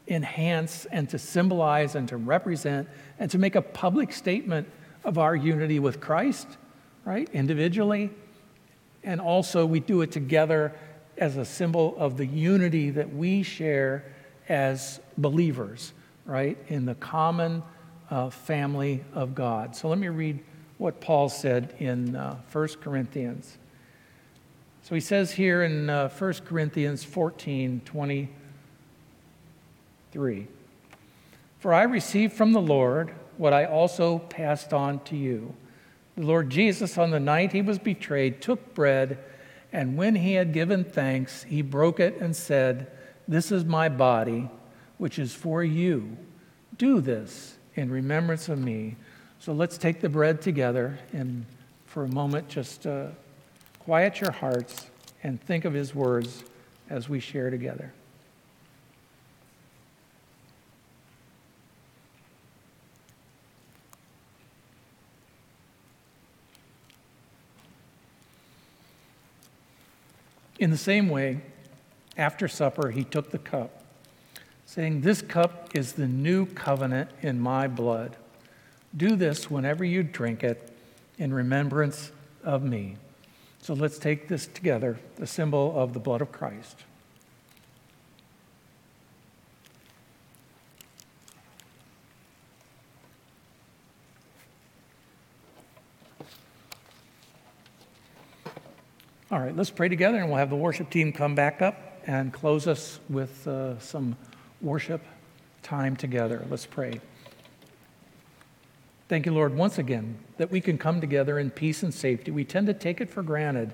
enhance 0.09 0.87
and 0.87 1.09
to 1.11 1.19
symbolize 1.19 1.95
and 1.95 2.09
to 2.09 2.17
represent 2.17 2.89
and 3.19 3.31
to 3.31 3.39
make 3.39 3.55
a 3.55 3.63
public 3.63 4.13
statement 4.13 4.69
of 5.05 5.19
our 5.19 5.37
unity 5.37 5.79
with 5.79 6.01
Christ, 6.01 6.49
right? 7.05 7.29
Individually. 7.33 8.11
And 9.05 9.21
also, 9.21 9.65
we 9.65 9.81
do 9.81 10.01
it 10.03 10.11
together 10.11 10.75
as 11.17 11.37
a 11.37 11.45
symbol 11.45 11.95
of 11.99 12.17
the 12.17 12.27
unity 12.27 12.91
that 12.91 13.15
we 13.15 13.43
share 13.43 14.05
as 14.49 15.01
believers, 15.17 15.93
right? 16.29 16.57
In 16.69 16.85
the 16.85 16.95
common 16.95 17.65
uh, 18.11 18.31
family 18.31 19.03
of 19.15 19.35
God. 19.35 19.75
So 19.75 19.89
let 19.89 19.99
me 19.99 20.07
read 20.09 20.39
what 20.77 21.01
Paul 21.01 21.29
said 21.29 21.75
in 21.79 22.15
uh, 22.15 22.37
1 22.53 22.69
Corinthians. 22.81 23.59
So 24.83 24.95
he 24.95 25.01
says 25.01 25.33
here 25.33 25.65
in 25.65 25.91
uh, 25.91 26.09
1 26.11 26.35
Corinthians 26.47 27.03
14 27.03 27.81
23 27.85 30.47
For 31.59 31.75
I 31.75 31.83
received 31.83 32.35
from 32.35 32.53
the 32.53 32.61
Lord 32.61 33.13
what 33.37 33.53
I 33.53 33.65
also 33.65 34.19
passed 34.19 34.73
on 34.73 35.01
to 35.05 35.17
you. 35.17 35.55
The 36.17 36.25
Lord 36.25 36.51
Jesus, 36.51 36.99
on 36.99 37.11
the 37.11 37.21
night 37.21 37.53
he 37.53 37.63
was 37.63 37.79
betrayed, 37.79 38.43
took 38.43 38.75
bread, 38.75 39.19
and 39.73 39.97
when 39.97 40.17
he 40.17 40.35
had 40.35 40.53
given 40.53 40.85
thanks, 40.85 41.45
he 41.45 41.63
broke 41.63 42.01
it 42.01 42.19
and 42.21 42.35
said, 42.35 42.91
This 43.27 43.53
is 43.53 43.65
my 43.65 43.89
body, 43.89 44.51
which 44.99 45.19
is 45.19 45.35
for 45.35 45.65
you. 45.65 46.17
Do 46.77 47.01
this 47.01 47.57
in 47.75 47.91
remembrance 47.91 48.49
of 48.49 48.59
me. 48.59 48.97
So 49.39 49.53
let's 49.53 49.79
take 49.79 50.01
the 50.01 50.09
bread 50.09 50.43
together 50.43 50.99
and 51.13 51.47
for 51.87 52.05
a 52.05 52.09
moment 52.09 52.49
just 52.49 52.87
uh, 52.87 53.07
quiet 53.79 54.21
your 54.21 54.33
hearts 54.33 54.91
and 55.23 55.41
think 55.41 55.65
of 55.65 55.73
his 55.73 55.95
words 55.95 56.45
as 56.91 57.09
we 57.09 57.21
share 57.21 57.51
together. 57.51 57.93
In 70.59 70.71
the 70.71 70.77
same 70.77 71.09
way, 71.09 71.41
after 72.17 72.49
supper, 72.49 72.91
he 72.91 73.05
took 73.05 73.31
the 73.31 73.39
cup, 73.39 73.85
saying, 74.69 75.01
This 75.01 75.23
cup 75.23 75.75
is 75.75 75.95
the 75.95 76.07
new 76.07 76.45
covenant 76.45 77.11
in 77.23 77.41
my 77.41 77.67
blood. 77.67 78.17
Do 78.95 79.17
this 79.17 79.51
whenever 79.51 79.83
you 79.83 80.03
drink 80.03 80.45
it 80.45 80.71
in 81.17 81.33
remembrance 81.33 82.13
of 82.45 82.63
me. 82.63 82.97
So 83.63 83.73
let's 83.73 83.99
take 83.99 84.29
this 84.29 84.47
together, 84.47 84.99
the 85.17 85.27
symbol 85.27 85.73
of 85.75 85.95
the 85.95 85.99
blood 85.99 86.21
of 86.21 86.33
Christ. 86.33 86.85
All 99.31 99.41
right, 99.41 99.57
let's 99.57 99.71
pray 99.71 99.89
together 99.89 100.19
and 100.19 100.29
we'll 100.29 100.39
have 100.39 100.51
the 100.51 100.57
worship 100.57 100.91
team 100.91 101.15
come 101.15 101.35
back 101.35 101.63
up 101.63 102.03
and 102.07 102.35
close 102.35 102.67
us 102.67 103.01
with 103.09 103.47
uh, 103.49 103.79
some 103.79 104.15
worship 104.61 105.03
time 105.63 105.97
together. 105.97 106.45
Let's 106.49 106.67
pray. 106.67 107.01
Thank 109.09 109.27
you, 109.27 109.33
Lord, 109.33 109.55
once 109.55 109.79
again, 109.79 110.19
that 110.37 110.51
we 110.51 110.61
can 110.61 110.77
come 110.77 111.01
together 111.01 111.39
in 111.39 111.51
peace 111.51 111.83
and 111.83 111.95
safety. 111.95 112.31
We 112.31 112.45
tend 112.45 112.67
to 112.67 112.75
take 112.75 113.01
it 113.01 113.09
for 113.09 113.23
granted 113.23 113.73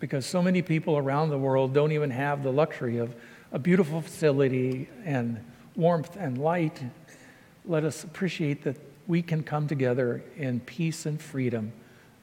because 0.00 0.24
so 0.24 0.42
many 0.42 0.62
people 0.62 0.96
around 0.96 1.30
the 1.30 1.38
world 1.38 1.74
don't 1.74 1.92
even 1.92 2.10
have 2.10 2.42
the 2.42 2.50
luxury 2.50 2.98
of 2.98 3.14
a 3.52 3.58
beautiful 3.58 4.00
facility 4.00 4.88
and 5.04 5.42
warmth 5.76 6.16
and 6.16 6.38
light. 6.38 6.82
Let 7.66 7.84
us 7.84 8.04
appreciate 8.04 8.64
that 8.64 8.76
we 9.06 9.22
can 9.22 9.42
come 9.42 9.68
together 9.68 10.22
in 10.36 10.60
peace 10.60 11.06
and 11.06 11.20
freedom 11.20 11.72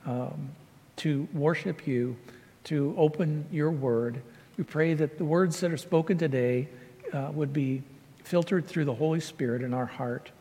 um, 0.06 0.50
to 0.98 1.28
worship 1.34 1.86
you, 1.88 2.18
to 2.66 2.94
open 2.98 3.46
your 3.52 3.72
word. 3.72 4.22
We 4.58 4.64
pray 4.64 4.94
that 4.96 5.18
the 5.18 5.26
words 5.26 5.60
that 5.60 5.72
are 5.72 5.78
spoken 5.78 6.18
today 6.18 6.70
uh, 7.14 7.32
would 7.34 7.54
be 7.54 7.84
filtered 8.24 8.68
through 8.68 8.86
the 8.86 8.94
Holy 8.94 9.20
Spirit 9.20 9.62
in 9.62 9.74
our 9.74 9.86
heart 9.86 10.32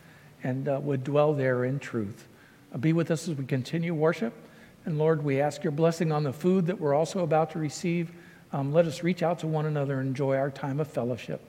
and 0.42 0.68
uh, 0.68 0.78
would 0.83 1.04
dwell 1.04 1.35
there 1.35 1.64
in 1.64 1.78
truth. 1.78 2.26
Uh, 2.74 2.78
be 2.78 2.92
with 2.92 3.11
us 3.11 3.28
as 3.28 3.37
we 3.37 3.44
continue 3.44 3.94
worship. 3.94 4.33
And 4.85 4.98
Lord, 4.98 5.24
we 5.24 5.40
ask 5.40 5.62
your 5.62 5.72
blessing 5.72 6.12
on 6.12 6.22
the 6.22 6.33
food 6.33 6.66
that 6.66 6.80
we're 6.80 6.94
also 6.94 7.22
about 7.22 7.50
to 7.52 7.59
receive. 7.59 8.11
Um, 8.52 8.72
let 8.72 8.87
us 8.87 9.02
reach 9.02 9.22
out 9.22 9.38
to 9.40 9.46
one 9.46 9.66
another 9.66 10.00
and 10.00 10.09
enjoy 10.09 10.37
our 10.37 10.50
time 10.50 10.80
of 10.80 10.88
fellowship. 10.88 11.40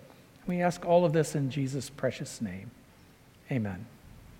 We 0.48 0.62
ask 0.62 0.86
all 0.86 1.06
of 1.06 1.14
this 1.14 1.36
in 1.36 1.50
Jesus' 1.50 1.90
precious 1.90 2.42
name. 2.42 2.72
Amen. 3.52 3.86